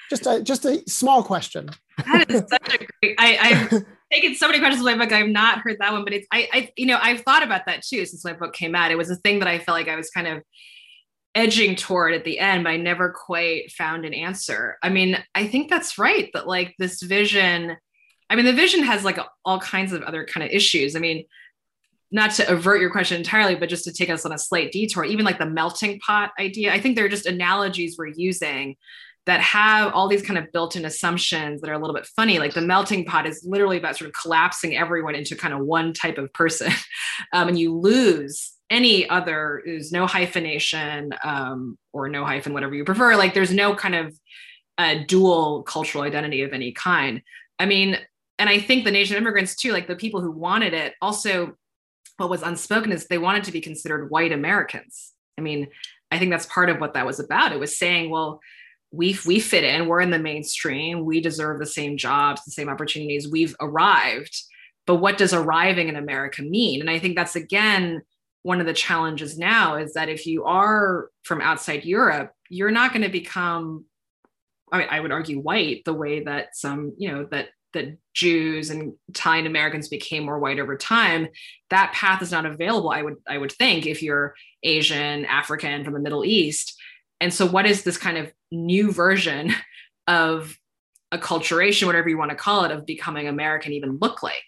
[0.09, 1.69] Just a just a small question.
[2.05, 3.81] That is such a great i i
[4.13, 5.13] taken so many questions in my book.
[5.13, 7.83] I've not heard that one, but it's I, I you know I've thought about that
[7.83, 8.91] too since my book came out.
[8.91, 10.43] It was a thing that I felt like I was kind of
[11.35, 14.77] edging toward at the end, but I never quite found an answer.
[14.83, 17.75] I mean, I think that's right that like this vision.
[18.29, 20.95] I mean, the vision has like all kinds of other kind of issues.
[20.95, 21.25] I mean,
[22.11, 25.03] not to avert your question entirely, but just to take us on a slight detour,
[25.03, 26.71] even like the melting pot idea.
[26.71, 28.75] I think they're just analogies we're using
[29.25, 32.53] that have all these kind of built-in assumptions that are a little bit funny like
[32.53, 36.17] the melting pot is literally about sort of collapsing everyone into kind of one type
[36.17, 36.71] of person.
[37.31, 42.83] Um, and you lose any other there's no hyphenation um, or no hyphen whatever you
[42.83, 43.15] prefer.
[43.15, 44.19] Like there's no kind of
[44.79, 47.21] uh, dual cultural identity of any kind.
[47.59, 47.99] I mean
[48.39, 51.55] and i think the nation of immigrants too like the people who wanted it also
[52.17, 55.13] what was unspoken is they wanted to be considered white americans.
[55.37, 55.67] I mean
[56.11, 57.51] i think that's part of what that was about.
[57.51, 58.39] It was saying well
[58.93, 62.69] we we fit in we're in the mainstream we deserve the same jobs the same
[62.69, 64.43] opportunities we've arrived
[64.85, 68.01] but what does arriving in america mean and i think that's again
[68.43, 72.93] one of the challenges now is that if you are from outside europe you're not
[72.93, 73.83] going to become
[74.71, 78.69] I, mean, I would argue white the way that some you know that that Jews
[78.69, 81.27] and Italian Americans became more white over time,
[81.69, 82.91] that path is not available.
[82.91, 84.33] I would I would think if you're
[84.63, 86.75] Asian, African from the Middle East.
[87.21, 89.53] And so, what is this kind of new version
[90.07, 90.57] of
[91.13, 94.45] acculturation, whatever you want to call it, of becoming American even look like?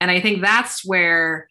[0.00, 1.48] And I think that's where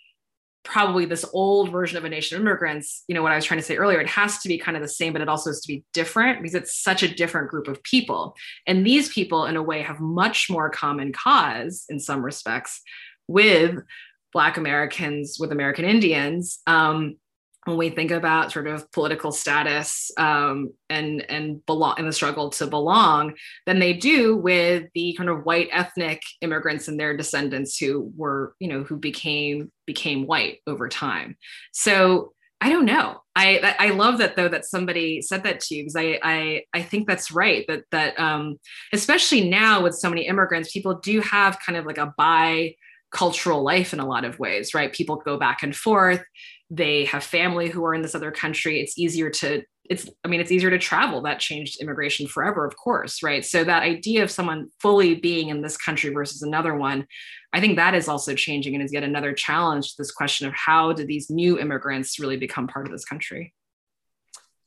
[0.63, 3.59] probably this old version of a nation of immigrants, you know, what I was trying
[3.59, 5.61] to say earlier, it has to be kind of the same, but it also has
[5.61, 8.35] to be different because it's such a different group of people.
[8.65, 12.81] And these people, in a way, have much more common cause in some respects
[13.27, 13.79] with
[14.31, 16.59] Black Americans, with American Indians.
[16.65, 17.17] Um,
[17.65, 22.49] when we think about sort of political status um, and and belong in the struggle
[22.51, 23.33] to belong
[23.65, 28.55] than they do with the kind of white ethnic immigrants and their descendants who were
[28.59, 31.37] you know who became became white over time.
[31.71, 33.21] So i don't know.
[33.35, 36.81] I i love that though that somebody said that to you because i i i
[36.81, 38.57] think that's right that that um
[38.93, 42.75] especially now with so many immigrants people do have kind of like a bi
[43.11, 44.91] cultural life in a lot of ways right?
[44.91, 46.23] People go back and forth
[46.73, 50.39] they have family who are in this other country it's easier to it's i mean
[50.39, 51.21] it's easier to travel.
[51.21, 53.45] That changed immigration forever of course right?
[53.45, 57.05] So that idea of someone fully being in this country versus another one
[57.53, 60.53] i think that is also changing and is yet another challenge to this question of
[60.53, 63.53] how do these new immigrants really become part of this country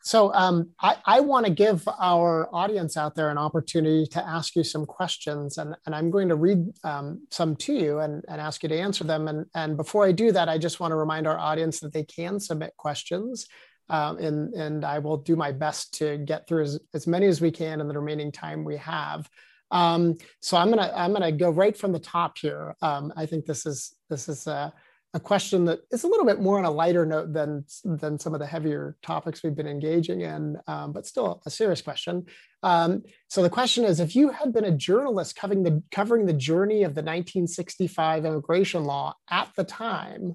[0.07, 4.55] so um, I, I want to give our audience out there an opportunity to ask
[4.55, 8.41] you some questions, and, and I'm going to read um, some to you and, and
[8.41, 9.27] ask you to answer them.
[9.27, 12.05] And, and before I do that, I just want to remind our audience that they
[12.05, 13.49] can submit questions,
[13.89, 17.41] um, and, and I will do my best to get through as, as many as
[17.41, 19.29] we can in the remaining time we have.
[19.73, 22.77] Um, so I'm gonna I'm gonna go right from the top here.
[22.81, 24.71] Um, I think this is this is uh,
[25.17, 28.35] a question that is a little bit more on a lighter note than, than some
[28.35, 32.27] of the heavier topics we've been engaging in, um, but still a serious question.
[32.63, 36.35] Um, so the question is, if you had been a journalist covering the, covering the
[36.35, 40.35] journey of the 1965 immigration law at the time,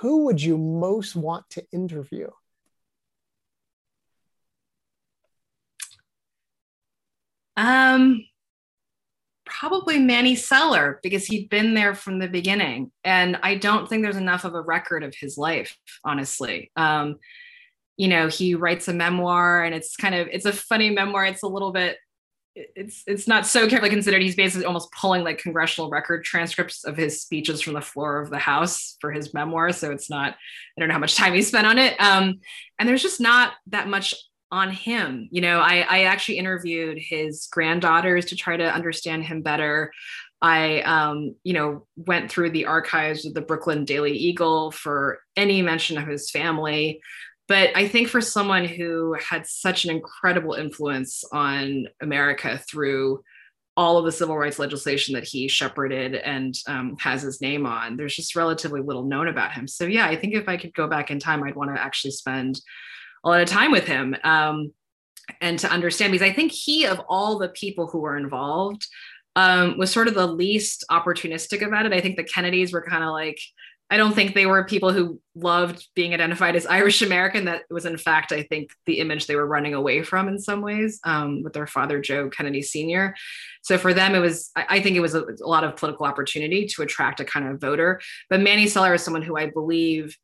[0.00, 2.28] who would you most want to interview?
[7.56, 8.26] Um,
[9.46, 12.90] probably Manny Celler because he'd been there from the beginning.
[13.04, 16.70] And I don't think there's enough of a record of his life, honestly.
[16.76, 17.16] Um,
[17.96, 21.24] you know, he writes a memoir and it's kind of, it's a funny memoir.
[21.24, 21.96] It's a little bit,
[22.54, 24.22] it's it's not so carefully considered.
[24.22, 28.30] He's basically almost pulling like congressional record transcripts of his speeches from the floor of
[28.30, 29.72] the House for his memoir.
[29.72, 32.00] So it's not, I don't know how much time he spent on it.
[32.00, 32.40] Um,
[32.78, 34.14] and there's just not that much
[34.56, 35.28] on him.
[35.30, 39.92] You know, I, I actually interviewed his granddaughters to try to understand him better.
[40.40, 45.62] I, um, you know, went through the archives of the Brooklyn Daily Eagle for any
[45.62, 47.00] mention of his family.
[47.48, 53.22] But I think for someone who had such an incredible influence on America through
[53.76, 57.96] all of the civil rights legislation that he shepherded and um, has his name on,
[57.96, 59.68] there's just relatively little known about him.
[59.68, 62.12] So, yeah, I think if I could go back in time, I'd want to actually
[62.12, 62.60] spend
[63.26, 64.72] a lot of time with him um,
[65.40, 68.86] and to understand because I think he, of all the people who were involved,
[69.34, 71.92] um, was sort of the least opportunistic about it.
[71.92, 73.38] I think the Kennedys were kind of like,
[73.90, 77.44] I don't think they were people who loved being identified as Irish American.
[77.44, 80.60] That was, in fact, I think the image they were running away from in some
[80.60, 83.14] ways um, with their father, Joe Kennedy Sr.
[83.62, 86.66] So for them, it was, I think it was a, a, lot of political opportunity
[86.66, 88.00] to attract a kind of voter.
[88.30, 90.16] But Manny Celler is someone who I believe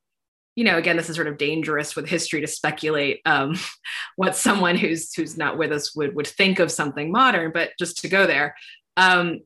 [0.55, 3.59] you know, again, this is sort of dangerous with history to speculate um,
[4.16, 7.53] what someone who's who's not with us would would think of something modern.
[7.53, 8.55] But just to go there,
[8.96, 9.40] um,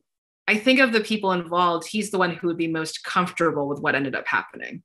[0.47, 1.87] I think of the people involved.
[1.87, 4.83] He's the one who would be most comfortable with what ended up happening.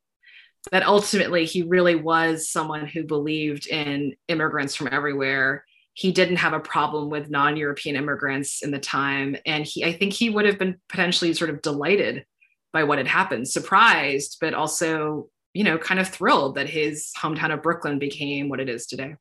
[0.70, 5.64] That ultimately, he really was someone who believed in immigrants from everywhere.
[5.94, 10.12] He didn't have a problem with non-European immigrants in the time, and he, I think,
[10.12, 12.24] he would have been potentially sort of delighted
[12.72, 17.52] by what had happened, surprised, but also you know, kind of thrilled that his hometown
[17.52, 19.16] of Brooklyn became what it is today.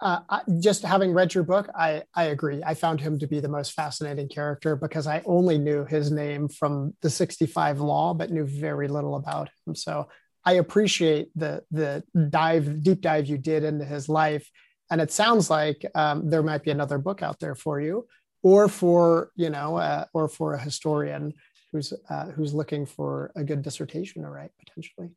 [0.00, 0.20] Uh,
[0.60, 2.62] just having read your book, I, I agree.
[2.64, 6.48] I found him to be the most fascinating character because I only knew his name
[6.48, 9.74] from the 65 law, but knew very little about him.
[9.74, 10.08] So
[10.44, 14.48] I appreciate the, the dive, deep dive you did into his life.
[14.88, 18.06] And it sounds like um, there might be another book out there for you
[18.44, 21.34] or for, you know, uh, or for a historian
[21.72, 25.10] who's uh, who's looking for a good dissertation to write potentially.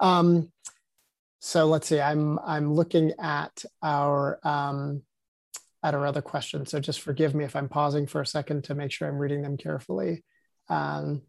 [0.00, 0.50] Um,
[1.40, 2.00] so let's see.
[2.00, 5.02] I'm I'm looking at our um,
[5.82, 6.70] at our other questions.
[6.70, 9.42] So just forgive me if I'm pausing for a second to make sure I'm reading
[9.42, 10.24] them carefully.
[10.68, 11.22] Um,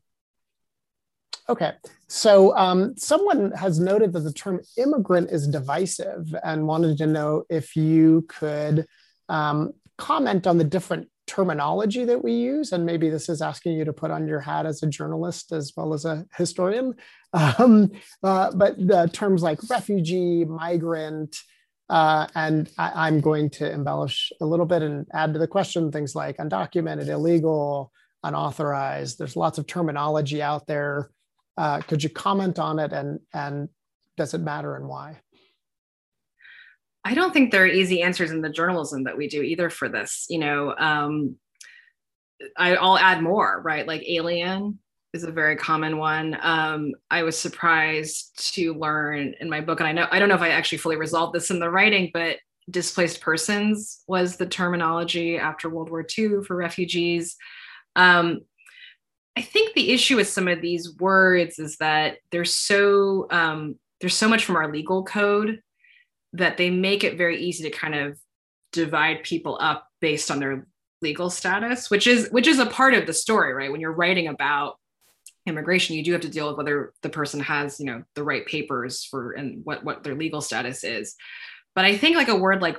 [1.48, 1.74] okay,
[2.08, 7.44] so um, someone has noted that the term immigrant is divisive and wanted to know
[7.50, 8.88] if you could
[9.30, 12.72] um, comment on the different terminology that we use.
[12.72, 15.72] And maybe this is asking you to put on your hat as a journalist as
[15.78, 16.96] well as a historian.
[17.32, 17.92] Um,
[18.24, 21.38] uh, but the terms like refugee, migrant,
[21.88, 25.92] uh, and I, am going to embellish a little bit and add to the question
[25.92, 27.92] things like undocumented, illegal,
[28.24, 29.20] unauthorized.
[29.20, 31.12] There's lots of terminology out there.
[31.56, 33.70] Uh, could you comment on it and, and
[34.18, 35.20] does it matter and why?
[37.06, 39.90] I don't think there are easy answers in the journalism that we do either for
[39.90, 40.26] this.
[40.30, 41.38] You know, um,
[42.58, 43.88] I, will add more, right?
[43.88, 44.80] Like alien
[45.14, 46.38] is a very common one.
[46.42, 50.36] Um, I was surprised to learn in my book, and I know I don't know
[50.36, 52.38] if I actually fully resolved this in the writing, but
[52.70, 57.36] displaced persons was the terminology after World War II for refugees.
[57.96, 58.42] Um,
[59.36, 64.16] I think the issue with some of these words is that there's so um, there's
[64.16, 65.62] so much from our legal code
[66.34, 68.20] that they make it very easy to kind of
[68.72, 70.68] divide people up based on their
[71.02, 73.72] legal status, which is which is a part of the story, right?
[73.72, 74.78] When you're writing about
[75.46, 78.46] immigration, you do have to deal with whether the person has, you know, the right
[78.46, 81.16] papers for and what what their legal status is.
[81.76, 82.78] But I think like a word like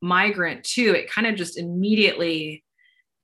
[0.00, 2.64] migrant too, it kind of just immediately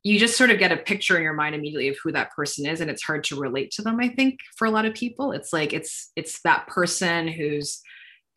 [0.05, 2.67] you just sort of get a picture in your mind immediately of who that person
[2.67, 5.33] is and it's hard to relate to them i think for a lot of people
[5.33, 7.83] it's like it's it's that person who's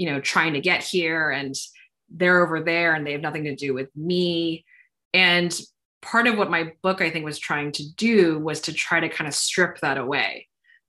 [0.01, 1.53] you know trying to get here and
[2.09, 4.65] they're over there and they have nothing to do with me.
[5.13, 5.57] And
[6.01, 9.07] part of what my book i think was trying to do was to try to
[9.07, 10.47] kind of strip that away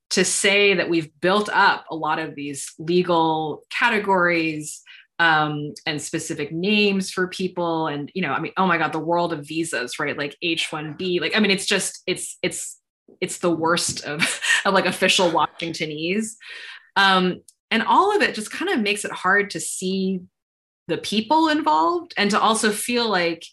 [0.08, 4.82] to say that we've built up a lot of these legal categories
[5.18, 7.88] um, and specific names for people.
[7.88, 10.16] And you know i mean oh my god the world of visas right?
[10.16, 12.78] Like h1b like i mean it's just it's it's
[13.20, 16.36] it's the worst of, of like official washingtonese.
[16.96, 17.40] Um,
[17.72, 20.20] and all of it just kind of makes it hard to see
[20.86, 23.44] the people involved and to also feel like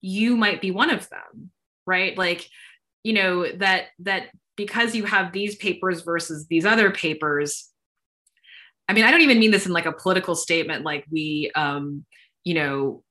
[0.00, 1.50] you might be one of them
[1.86, 2.16] right?
[2.16, 2.48] Like
[3.02, 7.70] you know that that because you have these papers versus these other papers
[8.88, 12.04] i mean i don't even mean this in like a political statement like we um
[12.44, 13.02] you know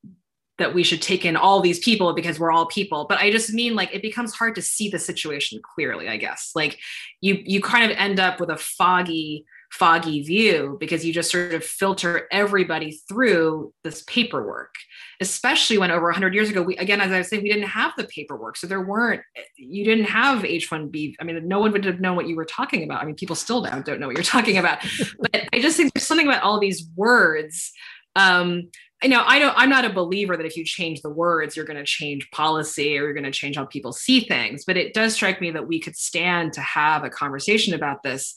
[0.60, 3.52] that we should take in all these people because we're all people but i just
[3.52, 6.52] mean like it becomes hard to see the situation clearly i guess.
[6.54, 6.78] Like
[7.22, 11.54] you you kind of end up with a foggy foggy view because you just sort
[11.54, 14.74] of filter everybody through this paperwork
[15.22, 17.92] especially when over 100 years ago we again as i was saying we didn't have
[17.98, 18.58] the paperwork.
[18.58, 19.22] So there weren't
[19.58, 22.84] you didn't have h1b i mean no one would have known what you were talking
[22.84, 23.02] about.
[23.02, 24.80] I mean people still now don't know what you're talking about.
[25.20, 27.72] But i just think there's something about all these words.
[28.16, 28.70] Um,
[29.04, 31.66] you know, I don't, I'm not a believer that if you change the words, you're
[31.66, 34.66] going to change policy or you're going to change how people see things.
[34.66, 38.36] But it does strike me that we could stand to have a conversation about this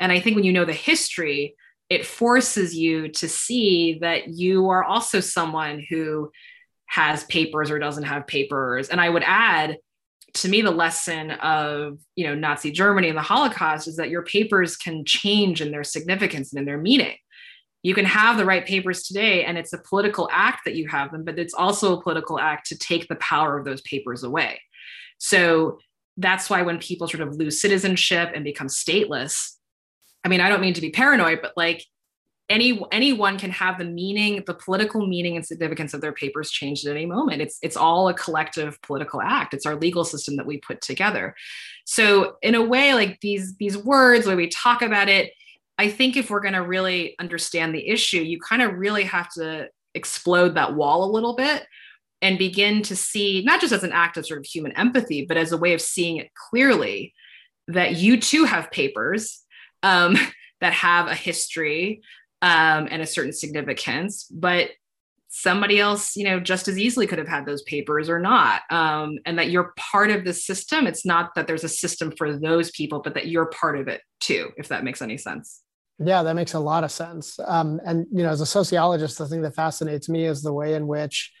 [0.00, 1.54] and I think when you know the history,
[1.90, 6.30] it forces you to see that you are also someone who
[6.86, 8.88] has papers or doesn't have papers.
[8.88, 9.78] And I would add,
[10.34, 14.22] to me, the lesson of you know Nazi Germany and the Holocaust is that your
[14.22, 17.16] papers can change in their significance and in their meaning.
[17.82, 21.12] You can have the right papers today, and it's a political act that you have
[21.12, 24.58] them, but it's also a political act to take the power of those papers away.
[25.18, 25.78] So
[26.16, 29.54] that's why when people sort of lose citizenship and become stateless,
[30.24, 31.84] I mean, I don't mean to be paranoid, but like
[32.48, 36.86] any anyone can have the meaning, the political meaning and significance of their papers changed
[36.86, 37.40] at any moment.
[37.40, 39.54] It's it's all a collective political act.
[39.54, 41.34] It's our legal system that we put together.
[41.86, 45.32] So in a way, like these these words, when we talk about it,
[45.78, 49.30] I think if we're going to really understand the issue, you kind of really have
[49.34, 51.66] to explode that wall a little bit
[52.20, 55.36] and begin to see not just as an act of sort of human empathy, but
[55.36, 57.14] as a way of seeing it clearly
[57.68, 59.43] that you too have papers
[59.84, 60.16] um,
[60.60, 62.02] that have a history
[62.42, 64.70] um, and a certain significance, but
[65.28, 68.62] somebody else, you know, just as easily could have had those papers or not.
[68.70, 70.86] Um, and that you're part of the system.
[70.86, 74.00] It's not that there's a system for those people, but that you're part of it
[74.20, 75.62] too, if that makes any sense.
[75.98, 77.38] Yeah, that makes a lot of sense.
[77.44, 80.74] Um, and you know, as a sociologist, the thing that fascinates me is the way
[80.74, 81.32] in which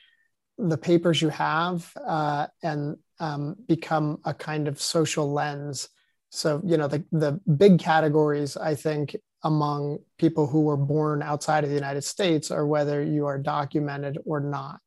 [0.58, 5.88] the papers you have uh, and um, become a kind of social lens
[6.34, 11.62] so, you know, the, the big categories, I think, among people who were born outside
[11.62, 14.80] of the United States are whether you are documented or not.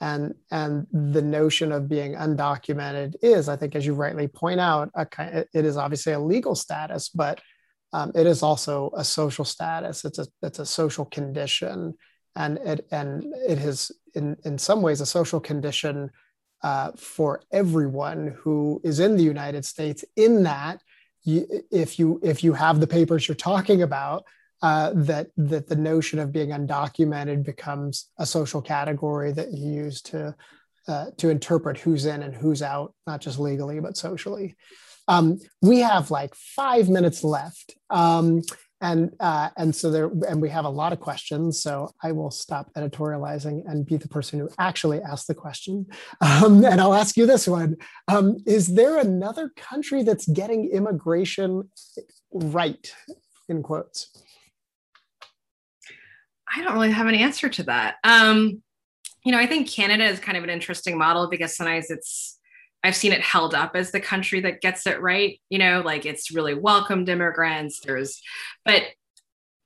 [0.00, 4.90] And, and the notion of being undocumented is, I think, as you rightly point out,
[4.94, 5.06] a
[5.54, 7.40] it is obviously a legal status, but
[7.92, 10.04] um, it is also a social status.
[10.04, 11.94] It's a, it's a social condition.
[12.36, 16.10] And it, and it has, in, in some ways, a social condition
[16.64, 20.02] uh, for everyone who is in the United States.
[20.16, 20.82] In that,
[21.22, 24.24] you, if you if you have the papers you're talking about,
[24.62, 30.00] uh, that that the notion of being undocumented becomes a social category that you use
[30.02, 30.34] to
[30.88, 34.54] uh, to interpret who's in and who's out, not just legally but socially.
[35.06, 37.74] Um, we have like five minutes left.
[37.90, 38.40] Um,
[38.80, 42.30] and uh, and so there and we have a lot of questions so i will
[42.30, 45.86] stop editorializing and be the person who actually asked the question.
[46.20, 47.76] Um, and i'll ask you this one:
[48.08, 51.68] um, is there another country that's getting immigration
[52.32, 52.92] right
[53.48, 54.10] in quotes?
[56.56, 57.96] I don't really have an answer to that.
[58.04, 58.62] Um,
[59.24, 62.33] you know i think canada is kind of an interesting model because sometimes it's
[62.84, 65.40] I've seen it held up as the country that gets it right.
[65.48, 67.80] You know, like it's really welcomed immigrants.
[67.80, 68.20] There's,
[68.64, 68.82] but,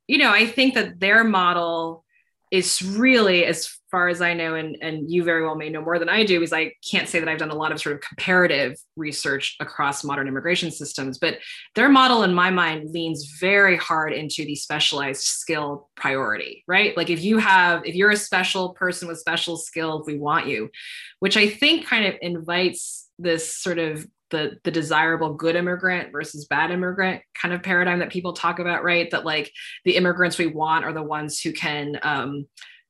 [0.07, 2.05] you know, I think that their model
[2.51, 5.99] is really, as far as I know, and, and you very well may know more
[5.99, 8.01] than I do, is I can't say that I've done a lot of sort of
[8.01, 11.37] comparative research across modern immigration systems, but
[11.75, 16.97] their model, in my mind, leans very hard into the specialized skill priority, right?
[16.97, 20.71] Like if you have, if you're a special person with special skills, we want you,
[21.19, 26.45] which I think kind of invites this sort of the the desirable good immigrant versus
[26.45, 29.09] bad immigrant kind of paradigm that people talk about right?
[29.11, 29.51] That like
[29.85, 32.47] the immigrants we want are the ones who can um,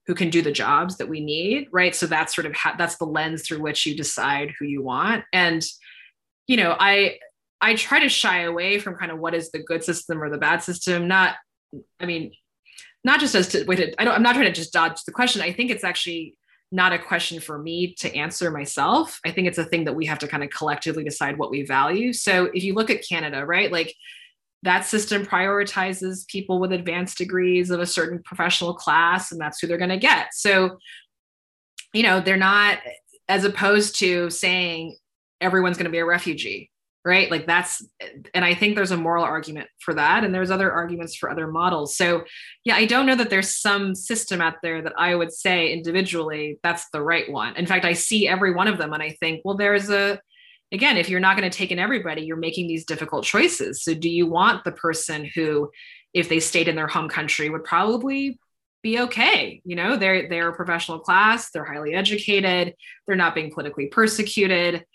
[0.07, 1.95] who can do the jobs that we need right?
[1.95, 5.23] So that's sort of ha- that's the lens through which you decide who you want.
[5.33, 5.65] And
[6.49, 7.17] you know i
[7.61, 10.37] i try to shy away from kind of what is the good system or the
[10.37, 11.35] bad system not
[11.99, 12.31] i mean
[13.03, 15.41] not just as to wait i don't i'm not trying to just dodge the question.
[15.41, 16.35] I think it's actually
[16.71, 19.19] not a question for me to answer myself.
[19.25, 21.63] I think it's a thing that we have to kind of collectively decide what we
[21.63, 22.13] value.
[22.13, 23.95] So if you look at Canada, right, like
[24.63, 29.67] that system prioritizes people with advanced degrees of a certain professional class, and that's who
[29.67, 30.33] they're going to get.
[30.33, 30.77] So,
[31.93, 32.79] you know, they're not,
[33.27, 34.95] as opposed to saying
[35.41, 36.69] everyone's going to be a refugee,
[37.09, 37.31] right?
[37.31, 37.83] Like that's
[38.33, 41.47] and i think there's a moral argument for that and there's other arguments for other
[41.47, 41.97] models.
[41.97, 42.23] So
[42.63, 46.59] yeah i don't know that there's some system out there that i would say individually
[46.63, 47.55] that's the right one.
[47.55, 50.21] In fact i see every one of them and i think well there's a
[50.71, 53.83] again if you're not going to take in everybody you're making these difficult choices.
[53.83, 55.71] So do you want the person who
[56.13, 58.39] if they stayed in their home country would probably
[58.83, 59.61] be okay?
[59.65, 62.75] You know they're they're a professional class they're highly educated
[63.07, 64.85] they're not being politically persecuted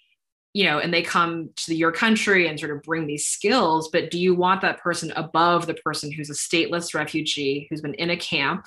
[0.55, 4.11] you know, and they come to your country and sort of bring these skills, but
[4.11, 8.09] do you want that person above the person who's a stateless refugee who's been in
[8.09, 8.65] a camp,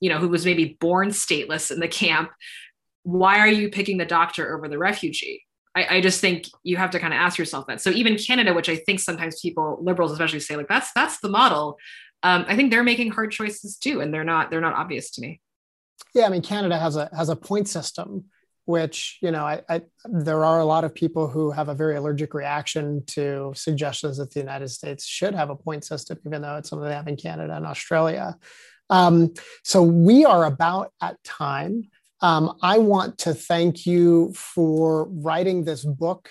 [0.00, 2.30] you know, who was maybe born stateless in the camp?
[3.02, 5.44] Why are you picking the doctor over the refugee?
[5.74, 7.82] I, I just think you have to kind of ask yourself that.
[7.82, 11.28] So even Canada, which I think sometimes people, liberals especially, say like that's that's the
[11.28, 11.78] model.
[12.22, 15.20] Um, I think they're making hard choices too, and they're not they're not obvious to
[15.20, 15.40] me.
[16.14, 18.26] Yeah, I mean Canada has a has a point system
[18.72, 21.96] which you know I, I, there are a lot of people who have a very
[21.96, 26.56] allergic reaction to suggestions that the united states should have a point system even though
[26.56, 28.36] it's something they have in canada and australia.
[28.90, 31.74] Um, so we are about at time.
[32.20, 36.22] Um, i want to thank you for writing this book.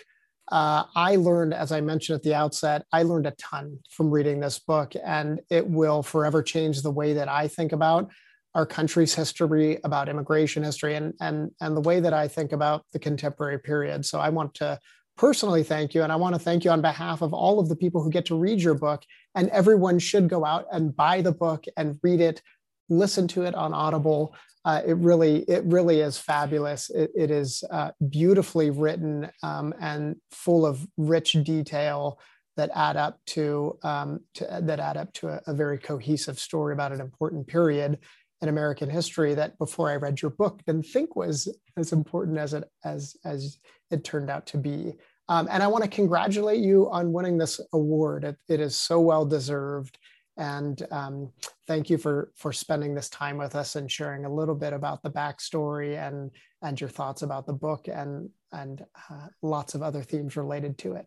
[0.51, 4.39] Uh, I learned, as I mentioned at the outset, I learned a ton from reading
[4.39, 8.11] this book, and it will forever change the way that I think about
[8.53, 12.85] our country's history, about immigration history, and, and, and the way that I think about
[12.91, 14.05] the contemporary period.
[14.05, 14.79] So I want to
[15.17, 16.03] personally thank you.
[16.03, 18.25] And I want to thank you on behalf of all of the people who get
[18.25, 19.03] to read your book.
[19.35, 22.41] And everyone should go out and buy the book and read it,
[22.89, 24.35] listen to it on Audible.
[24.65, 26.89] Uh, it really, it really is fabulous.
[26.89, 32.19] it, it is uh, beautifully written um, and full of rich detail
[32.57, 36.73] that add up to, um, to that add up to a, a, very cohesive story
[36.73, 37.97] about an important period
[38.41, 41.47] in American history that before I read your book didn't think was
[41.77, 43.59] as important as it as as
[43.91, 44.93] it turned out to be.
[45.29, 48.23] Um, and I want to congratulate you on winning this award.
[48.23, 49.97] It, it is so well deserved.
[50.37, 51.31] And um,
[51.67, 55.03] thank you for for spending this time with us and sharing a little bit about
[55.03, 56.31] the backstory and
[56.61, 60.93] and your thoughts about the book and and uh, lots of other themes related to
[60.93, 61.05] it.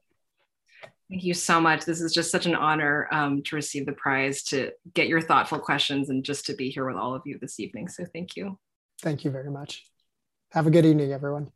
[1.14, 1.84] Thank you so much.
[1.84, 5.60] This is just such an honor um, to receive the prize, to get your thoughtful
[5.60, 7.86] questions, and just to be here with all of you this evening.
[7.86, 8.58] So thank you.
[9.00, 9.84] Thank you very much.
[10.50, 11.52] Have a good evening, everyone.